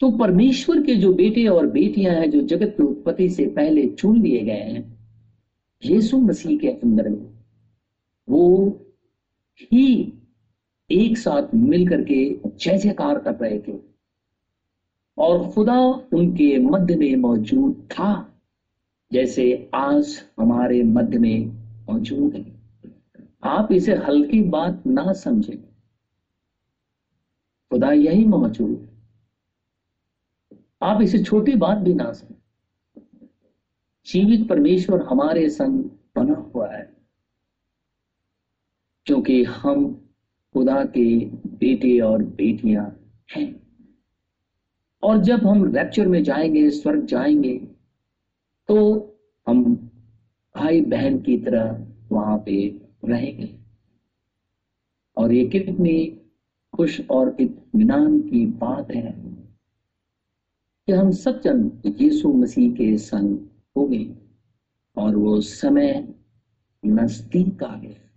तो 0.00 0.10
परमेश्वर 0.10 0.82
के 0.82 0.94
जो 0.94 1.12
बेटे 1.14 1.46
और 1.46 1.66
बेटियाँ 1.66 2.14
हैं, 2.14 2.30
जो 2.30 2.40
जगत 2.40 2.74
की 2.76 2.82
उत्पत्ति 2.82 3.28
से 3.28 3.46
पहले 3.46 3.86
चुन 3.88 4.22
लिए 4.22 4.40
गए 4.40 4.52
हैं, 4.52 4.98
यीशु 5.84 6.18
मसीह 6.18 6.58
के 6.58 6.68
अंदर 6.68 7.08
में, 7.08 7.44
वो 8.28 8.68
ही 9.72 10.12
एक 10.92 11.16
साथ 11.18 11.54
मिलकर 11.54 12.02
के 12.04 12.24
जय 12.46 12.78
जयकार 12.78 13.18
कर 13.18 13.34
रहे 13.34 13.58
थे 13.58 13.78
और 15.18 15.50
खुदा 15.50 15.78
उनके 16.14 16.58
मध्य 16.58 16.96
में 16.96 17.16
मौजूद 17.16 17.88
था, 17.90 18.40
जैसे 19.12 19.70
आज 19.74 20.18
हमारे 20.40 20.82
मध्य 20.82 21.18
में 21.18 21.46
मौजूद 21.86 22.34
है। 22.34 22.44
आप 23.44 23.72
इसे 23.72 23.94
हल्की 23.96 24.42
बात 24.42 24.82
ना 24.86 25.12
समझें। 25.12 25.56
खुदा 27.70 27.92
यही 27.92 28.24
मौजूद 28.24 28.88
आप 30.82 31.02
इसे 31.02 31.22
छोटी 31.24 31.54
बात 31.54 31.78
भी 31.78 31.94
ना 31.94 32.12
समझें। 32.12 33.26
जीवित 34.06 34.48
परमेश्वर 34.48 35.02
हमारे 35.02 35.48
संग 35.50 35.84
बना 36.16 36.34
हुआ 36.34 36.68
है, 36.68 36.82
क्योंकि 39.06 39.42
हम 39.44 39.84
खुदा 40.52 40.84
के 40.84 41.04
बेटे 41.26 41.98
और 42.00 42.22
बेटियाँ 42.22 42.84
हैं। 43.36 43.62
और 45.02 45.18
जब 45.18 45.46
हम 45.46 45.64
रैप्चर 45.74 46.08
में 46.08 46.22
जाएँगे, 46.22 46.70
स्वर्ग 46.70 47.06
जाएँगे 47.06 47.58
तो 48.68 48.76
हम 49.46 49.74
भाई 50.56 50.80
बहन 50.80 51.18
की 51.18 51.38
तरह 51.38 51.86
वहाँ 52.12 52.38
पे 52.38 52.80
रहेंगे। 53.04 53.58
और 55.16 55.32
ये 55.32 55.44
कितनी 55.48 56.04
खुश 56.76 57.00
और 57.10 57.36
इतमान 57.40 58.20
की 58.20 58.46
बात 58.46 58.90
है 58.90 59.12
कि 60.86 60.92
हम 60.92 61.10
सब 61.10 61.40
जन 61.40 61.70
यीशु 61.86 62.32
मसीह 62.32 62.72
के 62.72 62.96
संग 62.98 63.38
हो 63.76 63.86
गए 63.86 64.14
और 64.96 65.16
वो 65.16 65.40
समय 65.40 66.14
नज़दीक 66.86 67.62
आ 67.62 67.76
गया। 67.76 68.11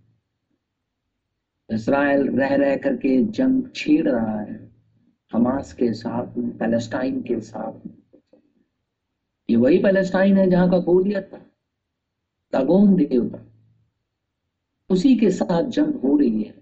इसराइल 1.70 2.28
रह 2.30 2.54
रह 2.54 2.76
करके 2.76 3.22
जंग 3.22 3.62
छेड़ 3.74 4.08
रहा 4.08 4.40
है, 4.40 4.72
हमास 5.32 5.72
के 5.72 5.92
साथ 5.92 6.26
पैलेस्टाइन 6.58 7.20
के 7.22 7.40
साथ 7.40 7.88
ये 9.48 9.56
वही 9.56 9.78
पैलेस्टाइन 9.78 10.36
है 10.36 10.48
जहाँ 10.50 10.70
का 10.70 10.78
गोलियत 10.78 11.30
था 11.32 11.38
तगोन 12.52 12.94
देवता 12.96 13.44
उसी 14.90 15.16
के 15.18 15.30
साथ 15.30 15.62
जंग 15.62 15.94
हो 15.94 16.16
रही 16.16 16.42
है। 16.42 16.54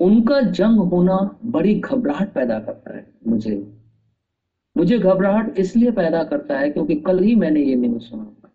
उनका 0.00 0.40
जंग 0.40 0.78
होना 0.92 1.16
बड़ी 1.44 1.74
घबराहट 1.80 2.32
पैदा 2.34 2.58
करता 2.60 2.96
है 2.96 3.06
मुझे। 3.26 3.56
मुझे 4.76 4.98
घबराहट 4.98 5.58
इसलिए 5.58 5.90
पैदा 5.90 6.22
करता 6.24 6.58
है 6.58 6.70
क्योंकि 6.70 6.94
कल 6.94 7.18
ही 7.18 7.34
मैंने 7.34 7.60
ये 7.60 7.74
न्यूज़ 7.76 8.02
सुना। 8.02 8.50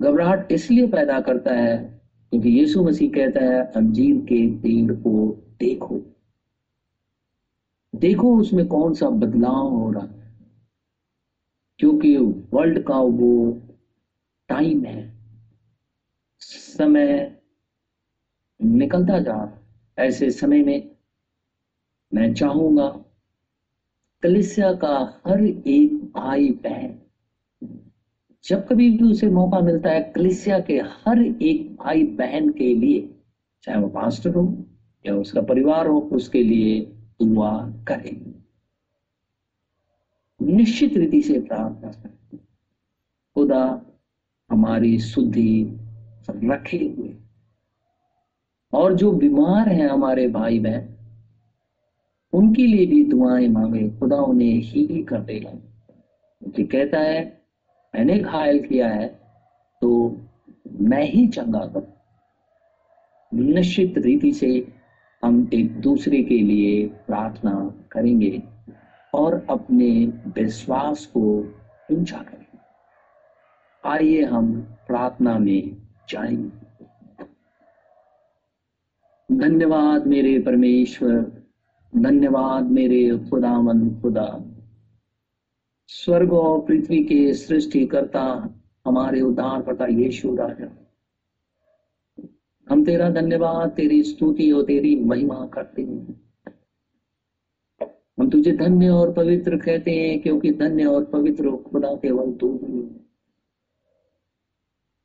घबराहट 0.00 0.52
इसलिए 0.52 0.86
पैदा 0.86 1.20
करता 1.20 1.54
है 1.54 1.95
क्योंकि 2.30 2.48
यीशु 2.48 2.82
मसीह 2.82 3.10
कहता 3.10 3.40
है 3.40 3.72
अंजीर 3.72 4.16
के 4.16 4.56
पेड़ 4.56 4.92
को 4.92 5.42
देखो। 5.60 6.00
देखो 7.94 8.36
उसमें 8.36 8.66
कौन 8.66 8.94
सा 8.94 9.10
बदलाव 9.10 9.68
हो 9.68 9.90
रहा 9.90 10.06
है। 10.06 10.32
क्योंकि 11.78 12.16
वर्ल्ड 12.52 12.82
का 12.84 12.98
वो 12.98 13.60
टाइम 14.48 14.84
है। 14.84 15.16
समय 16.38 17.36
निकलता 18.62 19.18
जा 19.18 19.62
ऐसे 19.98 20.30
समय 20.30 20.62
में 20.62 20.96
मैं 22.14 22.34
चाहूँगा 22.34 23.04
कलिसिया 24.22 24.72
का 24.72 25.20
हर 25.26 25.40
एक 25.44 26.12
भाई 26.14 26.50
बहन 26.50 27.05
जब 28.46 28.68
कभी 28.68 28.90
भी 28.90 29.04
उसे 29.04 29.28
मौका 29.28 29.60
मिलता 29.60 29.90
है 29.90 30.12
कलिसिया 30.16 30.58
के 30.58 30.78
हर 30.78 31.22
एक 31.42 31.76
भाई 31.76 32.04
बहन 32.04 32.48
के 32.48 32.74
लिए, 32.74 33.14
चाहे 33.62 33.78
वो 33.78 33.88
पास्टर 33.88 34.34
हो 34.34 34.64
या 35.06 35.14
उसका 35.14 35.40
परिवार 35.40 35.86
हो, 35.86 36.00
उसके 36.00 36.42
लिए 36.42 36.80
दुआ 37.22 37.70
करें। 37.88 38.34
निश्चित 40.42 40.96
रीति 40.96 41.22
से 41.22 41.40
प्रार्थना 41.40 41.90
करें। 41.90 42.38
खुदा 43.34 43.82
हमारी 44.50 44.98
शुद्धि 44.98 45.66
रखे 46.30 46.94
हुए। 46.98 47.14
और 48.72 48.94
जो 48.94 49.12
बीमार 49.12 49.68
हैं 49.68 49.88
हमारे 49.88 50.28
भाई 50.28 50.58
बहन, 50.58 50.88
उनके 52.32 52.66
लिए 52.66 52.86
भी 52.86 53.04
दुआएँ 53.04 53.48
मांगे। 53.48 53.88
खुदा 53.88 54.16
उन्हें 54.16 54.52
ही 54.52 55.02
कर 55.02 55.20
देगा 55.20 55.52
कहता 56.60 57.00
है 57.00 57.45
मैंने 57.94 58.18
घायल 58.18 58.58
किया 58.66 58.88
है 58.88 59.06
तो 59.80 60.20
मैं 60.80 61.02
ही 61.02 61.26
चंगा 61.28 61.66
करूँ। 61.66 61.92
निश्चित 63.32 63.98
रीति 63.98 64.32
से 64.32 64.72
हम 65.24 65.50
एक 65.54 65.80
दूसरे 65.80 66.22
के 66.22 66.38
लिए 66.38 66.86
प्रार्थना 66.86 67.86
करेंगे 67.92 68.42
और 69.14 69.46
अपने 69.50 70.06
विश्वास 70.40 71.06
को 71.06 71.22
ऊँचा 71.92 72.18
करेंगे। 72.18 72.58
आइए 73.84 74.22
हम 74.22 74.60
प्रार्थना 74.86 75.38
में 75.38 75.76
जाएँगे। 76.08 76.66
धन्यवाद 79.32 80.06
मेरे 80.06 80.38
परमेश्वर, 80.38 81.42
धन्यवाद 81.96 82.64
मेरे 82.64 83.18
खुदामन 83.30 83.90
खुदा। 84.02 84.28
स्वर्ग 85.88 86.32
और 86.32 86.66
पृथ्वी 86.66 87.04
के 87.04 87.34
सृष्टिकर्ता 87.34 88.54
हमारे 88.86 89.20
उद्धार 89.20 89.62
करता 89.62 89.86
यीशु 89.86 90.36
राजा। 90.36 90.92
हम 92.70 92.84
तेरा 92.84 93.10
धन्यवाद, 93.10 93.70
तेरी 93.70 94.02
स्तुति 94.02 94.52
और 94.52 94.64
तेरी 94.64 95.04
महिमा 95.04 95.46
करते 95.46 95.82
हैं। 95.82 96.20
हम 98.20 98.30
तुझे 98.30 98.52
धन्य 98.52 98.88
और 98.88 99.12
पवित्र 99.12 99.56
कहते 99.56 99.90
हैं, 99.90 100.22
क्योंकि 100.22 100.52
धन्य 100.52 100.84
और 100.84 101.04
पवित्र 101.04 101.56
खुदा 101.56 101.94
केवल 101.94 102.32
तू 102.32 102.60
ही 102.62 102.82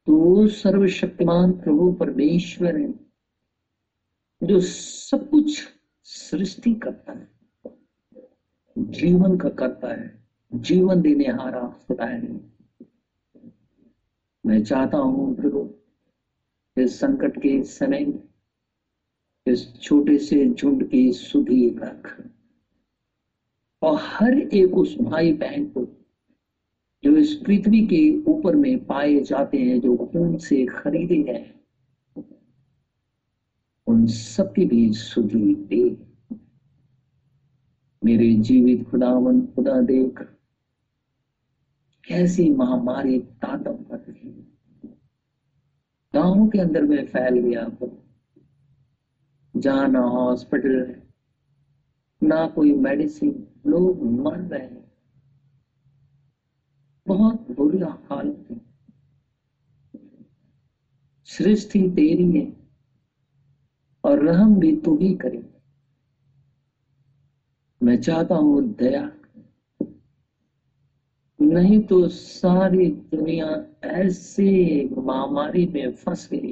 तू 0.07 0.47
सर्वशक्तिमान 0.47 1.51
प्रभु, 1.51 1.91
परमेश्वर 1.93 2.77
है, 2.77 2.93
जो 4.43 4.59
सब 4.59 5.29
कुछ 5.29 5.67
सृष्टि 6.03 6.73
करता 6.73 7.13
है, 7.13 7.27
जीवन 8.77 9.37
का 9.37 9.49
करता 9.49 9.87
है। 9.87 10.20
जीवन 10.53 11.01
देने 11.01 11.27
हारा 11.27 11.67
खुदा 11.87 12.05
है। 12.05 12.51
मैं 14.45 14.63
चाहता 14.63 14.97
हूँ 14.97 15.35
प्रभु, 15.35 15.69
इस 16.81 16.99
संकट 16.99 17.37
के 17.37 17.63
समय, 17.63 18.23
इस 19.47 19.81
छोटे 19.81 20.17
से 20.17 20.49
झुंड 20.49 20.89
की 20.89 21.11
सुधी 21.11 21.69
रख। 21.69 22.27
और 23.81 23.97
हर 24.01 24.37
एक 24.37 24.73
उस 24.73 24.97
भाई 25.01 25.33
बहन 25.33 25.65
को, 25.65 25.87
जो 27.03 27.17
इस 27.17 27.33
पृथ्वी 27.33 27.87
के 27.87 28.23
ऊपर 28.23 28.55
में 28.55 28.85
पाए 28.85 29.19
जाते 29.19 29.57
हैं, 29.57 29.81
जो 29.81 29.97
खून 29.97 30.37
से 30.37 30.65
खरीदे 30.65 31.23
गए 31.23 31.53
उन 33.87 34.05
सबकी 34.05 34.65
भी 34.65 34.93
सुधी 34.93 35.55
दे। 35.55 36.11
मेरे 38.03 38.33
जीवित 38.33 38.89
खुदावन, 38.89 39.45
खुदा 39.45 39.81
देख 39.81 40.37
कैसी 42.11 42.49
महामारी 42.49 43.19
तातम 43.19 43.83
कर 43.83 43.99
रही 43.99 44.29
है 44.29 44.93
गाँवों 46.13 46.47
के 46.47 46.59
अंदर 46.59 46.81
में 46.81 47.05
फैल 47.05 47.39
गया 47.39 47.69
जहाँ 49.55 49.87
हॉस्पिटल 50.11 50.85
है। 50.87 51.13
ना 52.23 52.47
कोई 52.47 52.73
मेडिसिन 52.73 53.47
लोग 53.67 54.03
मर 54.03 54.39
रहे 54.39 54.61
हैं। 54.61 54.91
बहुत 57.07 57.51
बुरी 57.51 57.79
हालत 57.79 58.47
है। 58.51 58.61
सृष्टि 61.23 61.89
तेरी 61.89 62.31
है 62.31 62.53
और 64.03 64.19
रहम 64.19 64.59
भी 64.59 64.75
तू 64.77 64.97
ही 64.97 65.13
करे 65.13 65.53
मैं 67.83 68.01
चाहता 68.01 68.35
हूँ 68.35 68.75
दया 68.75 69.11
नहीं 71.41 71.79
तो 71.79 72.07
सारी 72.07 72.87
दुनिया 72.87 73.47
ऐसे 73.83 74.89
महामारी 74.97 75.65
में 75.65 75.91
फंस 75.91 76.29
गई। 76.33 76.51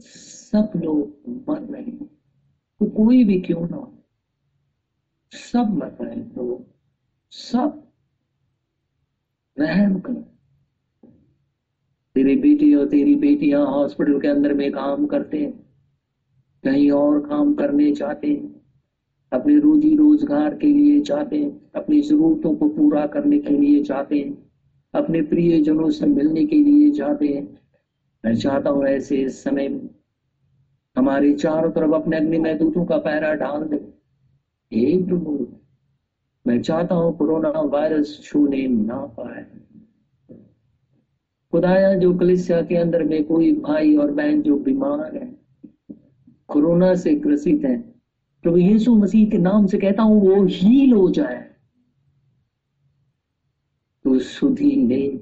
सब 0.00 0.72
लोग 0.76 1.44
मर 1.48 1.60
रहे 1.60 1.82
हैं। 1.82 2.06
तो 2.80 2.86
कोई 2.86 3.24
भी 3.24 3.40
क्यों 3.40 3.66
ना 3.68 3.86
सब 5.32 5.70
मर 5.70 5.96
रहे 6.00 6.14
हैं 6.14 6.28
तो 6.34 6.64
सब 7.32 7.82
रहम 9.56 9.98
कर। 10.00 10.12
तेरी 12.16 12.36
बेटी 12.36 12.74
और 12.74 12.88
तेरी 12.88 13.14
बेटियाँ 13.14 13.64
हॉस्पिटल 13.66 14.20
के 14.20 14.28
अंदर 14.28 14.54
में 14.54 14.70
काम 14.72 15.06
करते 15.06 15.38
हैं, 15.38 15.52
कहीं 16.64 16.90
और 16.90 17.20
काम 17.28 17.54
करने 17.54 17.92
चाहते 17.94 18.28
हैं। 18.28 18.59
अपने 19.32 19.58
रोजी 19.58 19.96
रोज़गार 19.96 20.54
के 20.54 20.66
लिए 20.66 21.00
चाहते 21.00 21.36
हैं, 21.36 21.70
अपनी 21.74 22.00
जरूरतों 22.00 22.54
को 22.54 22.68
पूरा 22.68 23.06
करने 23.06 23.38
के 23.38 23.50
लिए 23.50 23.82
चाहते 23.82 24.18
हैं, 24.18 24.48
अपने 24.94 25.22
प्रियजनों 25.22 25.90
से 25.90 26.06
मिलने 26.06 26.44
के 26.44 26.56
लिए 26.56 26.90
चाहते 26.90 27.26
हैं। 27.26 27.60
मैं 28.24 28.34
चाहता 28.34 28.70
हूँ 28.70 28.86
ऐसे 28.86 29.28
समय 29.28 29.90
हमारे 30.96 31.32
चारों 31.32 31.70
तरफ़ 31.70 31.92
अपने 31.92 32.16
अग्नि 32.16 32.38
में 32.38 32.58
दूतों 32.58 32.84
का 32.84 32.98
पैरा 32.98 33.34
डाल 33.34 33.62
दे। 33.62 33.76
एक 34.72 35.06
प्रभु, 35.06 35.46
मैं 36.46 36.62
चाहता 36.62 36.94
हूँ 36.94 37.16
कोरोना 37.16 37.50
वायरस 37.50 38.20
छूने 38.22 38.66
ना 38.66 38.96
पाए। 38.96 39.46
खुदाया, 41.52 41.94
जो 41.94 42.12
कलिसिया 42.14 42.62
के 42.62 42.76
अंदर 42.76 43.02
में 43.04 43.24
कोई 43.24 43.52
भाई 43.52 43.96
और 43.96 44.10
बहन 44.10 44.42
जो 44.42 44.56
बीमार 44.56 45.16
है, 45.16 45.38
कोरोना 46.48 46.94
से 46.94 47.14
ग्रसित 47.14 47.64
है 47.64 47.99
प्रभु 48.42 48.56
यीशु 48.56 48.94
मसीह 48.94 49.30
के 49.30 49.38
नाम 49.38 49.66
से 49.66 49.78
कहता 49.78 50.02
हूँ, 50.02 50.20
वो 50.20 50.44
हील 50.44 50.92
हो 50.92 51.10
जाए। 51.10 51.50
तो 54.04 54.18
सुधी 54.18 54.86
ले 54.86 55.20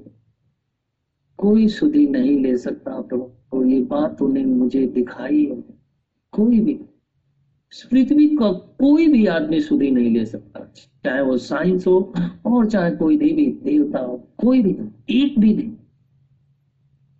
कोई 1.39 1.69
सुधी 1.69 2.07
नहीं 2.07 2.39
ले 2.41 2.57
सकता 2.57 3.01
प्रभु। 3.01 3.25
तो 3.25 3.64
ये 3.64 3.81
बात 3.81 4.19
तूने 4.19 4.45
मुझे 4.45 4.87
दिखाई 4.87 5.45
है। 5.45 5.62
कोई 6.33 6.61
भी 6.61 6.75
पृथ्वी 7.91 8.27
का 8.37 8.53
कोई 8.53 9.09
भी 9.09 9.27
आदमी 9.27 9.61
सुधी 9.61 9.91
नहीं 9.91 10.11
ले 10.11 10.25
सकता। 10.27 10.61
चाहे 11.05 11.23
वो 11.23 11.37
साइंस 11.37 11.87
हो, 11.87 12.14
और 12.47 12.66
चाहे 12.66 12.91
कोई 12.97 13.16
देवी 13.19 13.47
देवता 13.47 13.99
हो, 13.99 14.16
कोई 14.39 14.62
भी, 14.62 14.71
एक 15.23 15.39
भी 15.39 15.55
नहीं। 15.55 15.71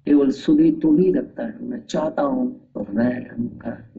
केवल 0.07 0.31
सुधी 0.31 0.73
तू 0.73 0.97
ही 0.97 1.13
रखता 1.13 1.47
है। 1.47 1.63
मैं 1.63 1.83
चाहता 1.87 2.23
हूँ 2.23 2.71
तो 2.75 2.87
रहम 2.91 3.47
कर 3.47 3.98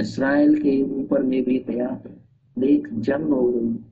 इसराइल 0.00 0.62
के 0.62 0.82
ऊपर 0.82 1.22
में 1.22 1.44
भी 1.44 1.58
दया 1.58 2.02
देख, 2.58 2.88
जंग 2.92 3.24
हो 3.24 3.52
गई 3.54 3.84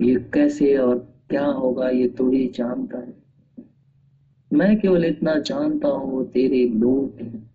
ये 0.00 0.14
कैसे 0.34 0.76
और 0.76 0.98
क्या 1.30 1.46
होगा, 1.46 1.88
ये 1.88 2.08
तू 2.08 2.30
ही 2.30 2.48
जानता 2.48 2.98
है। 2.98 3.14
मैं 4.52 4.80
केवल 4.80 5.04
इतना 5.04 5.34
जानता 5.34 5.88
हूँ, 5.88 6.12
वो 6.12 6.24
तेरे 6.24 6.68
लोग 6.68 7.18
हैं। 7.20 7.50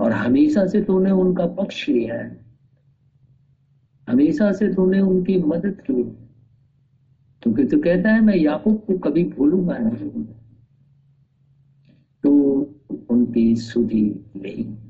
और 0.00 0.12
हमेशा 0.12 0.66
से 0.66 0.82
तूने 0.82 1.10
उनका 1.10 1.46
पक्ष 1.46 1.88
लिया 1.88 2.14
है। 2.14 2.44
हमेशा 4.08 4.52
से 4.52 4.74
तूने 4.74 5.00
उनकी 5.00 5.38
मदद 5.38 5.80
की 5.80 6.02
क्योंकि 7.42 7.64
तू 7.64 7.78
कहता 7.78 8.10
है, 8.10 8.20
मैं 8.20 8.36
याकूब 8.36 8.84
को 8.86 8.98
कभी 8.98 9.24
भूलूँगा 9.24 9.78
नहीं। 9.78 10.24
तो 12.22 12.32
उनकी 13.10 13.56
सुधी 13.56 14.24
नहीं। 14.36 14.87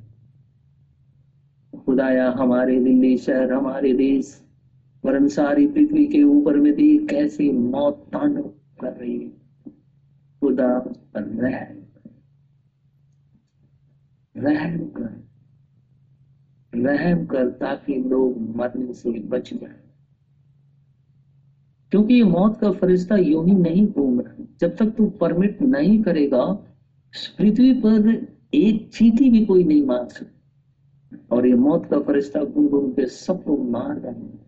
खुदाया 1.89 2.31
हमारे 2.31 2.81
दिल्ली 2.81 3.17
शहर, 3.17 3.53
हमारे 3.53 3.93
देश। 3.93 4.45
वरन 5.05 5.29
सारी 5.29 5.67
पृथ्वी 5.67 6.07
के 6.07 6.23
ऊपर 6.23 6.57
में 6.57 6.73
भी 6.73 7.07
कैसी 7.07 7.51
मौत 7.51 8.07
तांडव 8.13 8.43
कर 8.81 8.93
रही 8.93 9.19
है। 9.21 9.29
खुदा 10.41 10.95
रहम 11.17 11.83
रहम 14.37 14.79
कर 14.79 15.29
रहम 16.75 17.27
कर 17.27 17.49
ताकि 17.49 17.95
लोग 17.95 18.57
मरने 18.57 18.93
से 18.93 19.11
बच 19.11 19.55
जाए। 19.55 19.81
क्योंकि 21.91 22.15
ये 22.15 22.23
मौत 22.23 22.61
का 22.61 22.73
फरिश्ता 22.73 23.17
यूँ 23.17 23.47
ही 23.47 23.53
नहीं 23.53 23.87
घूम 23.87 24.21
रहा। 24.21 24.45
जब 24.61 24.77
तक 24.77 24.87
तू 24.87 25.07
परमिट 25.07 25.63
नहीं 25.63 26.03
करेगा 26.03 26.45
पृथ्वी 27.39 27.73
पर 27.73 28.27
एक 28.55 28.91
चीटी 28.95 29.31
भी 29.31 29.47
कोई 29.47 29.65
नहीं 29.65 29.83
मार 29.83 30.09
सकता। 30.09 30.38
और 31.31 31.47
ये 31.47 31.55
मौत 31.57 31.87
का 31.91 31.99
फरिश्ता 32.01 32.43
घूम 32.45 32.69
घूम 32.69 32.91
के 32.93 33.07
सबको 33.07 33.57
मार 33.57 33.99
रहा 33.99 34.13
है 34.13 34.47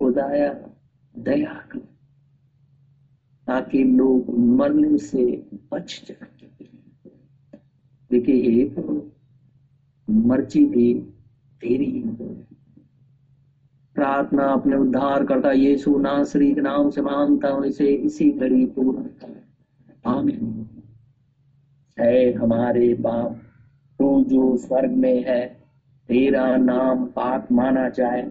खुदाया, 0.00 0.52
दया 1.14 1.54
कर, 1.72 1.78
ताकि 3.46 3.82
लोग 3.84 4.34
मरने 4.58 4.98
से 4.98 5.24
बच 5.72 6.02
जाए 6.08 6.48
देखिए 8.10 8.36
हे 8.44 8.64
मर्ज़ी 10.08 10.64
भी 10.66 10.92
तेरी 11.60 11.90
प्रार्थना 13.96 14.44
अपने 14.44 14.76
उद्धार 14.76 15.24
करता, 15.26 15.52
यीशु 15.52 15.98
नासरी 15.98 16.52
के 16.54 16.60
नाम 16.60 16.90
से 16.90 17.02
मानता 17.02 17.48
हूँ, 17.48 17.64
इसे 17.66 17.86
इसी 17.86 18.30
घड़ी 18.32 18.64
पूर्ण 18.66 19.02
कर 19.20 20.08
आमीन। 20.08 20.66
हमारे 22.36 22.92
बाप 22.96 23.40
तू 24.00 24.24
जो 24.24 24.56
स्वर्ग 24.56 24.90
में 24.90 25.24
है, 25.24 25.46
तेरा 26.08 26.56
नाम 26.56 27.04
पाक 27.04 27.52
माना 27.52 27.88
जाए, 27.88 28.22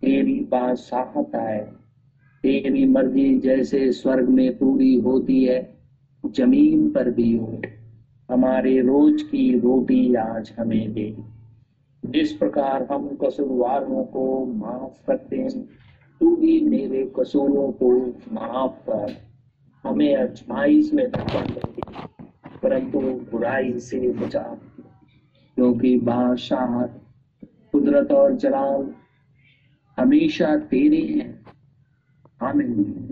तेरी 0.00 0.40
बात 0.40 0.76
साहत 0.76 1.34
आए। 1.34 1.60
तेरी 2.42 2.84
मर्ज़ी 2.84 3.38
जैसे 3.38 3.92
स्वर्ग 3.92 4.28
में 4.28 4.58
पूरी 4.58 4.94
होती 4.94 5.44
है, 5.44 5.74
ज़मीन 6.26 6.90
पर 6.90 7.10
भी 7.10 7.36
हो। 7.36 7.62
हमारे 8.30 8.80
रोज 8.80 9.22
की 9.22 9.58
रोटी 9.58 10.14
आज 10.14 10.54
हमें 10.58 10.92
दे। 10.92 11.16
जिस 12.06 12.32
प्रकार 12.32 12.88
हम 12.92 13.18
कसूरवारों 13.24 14.04
को 14.04 14.44
माफ़ 14.44 15.06
करते 15.06 15.36
हैं, 15.36 15.64
तू 16.20 16.36
भी 16.36 16.60
मेरे 16.60 17.12
कसूरों 17.20 17.72
को 17.72 17.90
माफ़ 18.32 18.90
कर। 18.90 19.16
हमें 19.84 20.16
अजमाइश 20.16 20.92
में 20.92 21.10
परंतु 22.62 22.98
बुराई 23.00 23.78
से 23.78 24.12
बचा। 24.12 24.58
क्योंकि 25.54 25.98
बादशाह 25.98 26.86
कुदरत 27.72 28.12
और 28.12 28.36
जलाल 28.36 28.94
हमेशा 29.98 30.56
तेरे 30.56 31.00
हैं। 31.00 31.46
आमीन। 32.42 33.11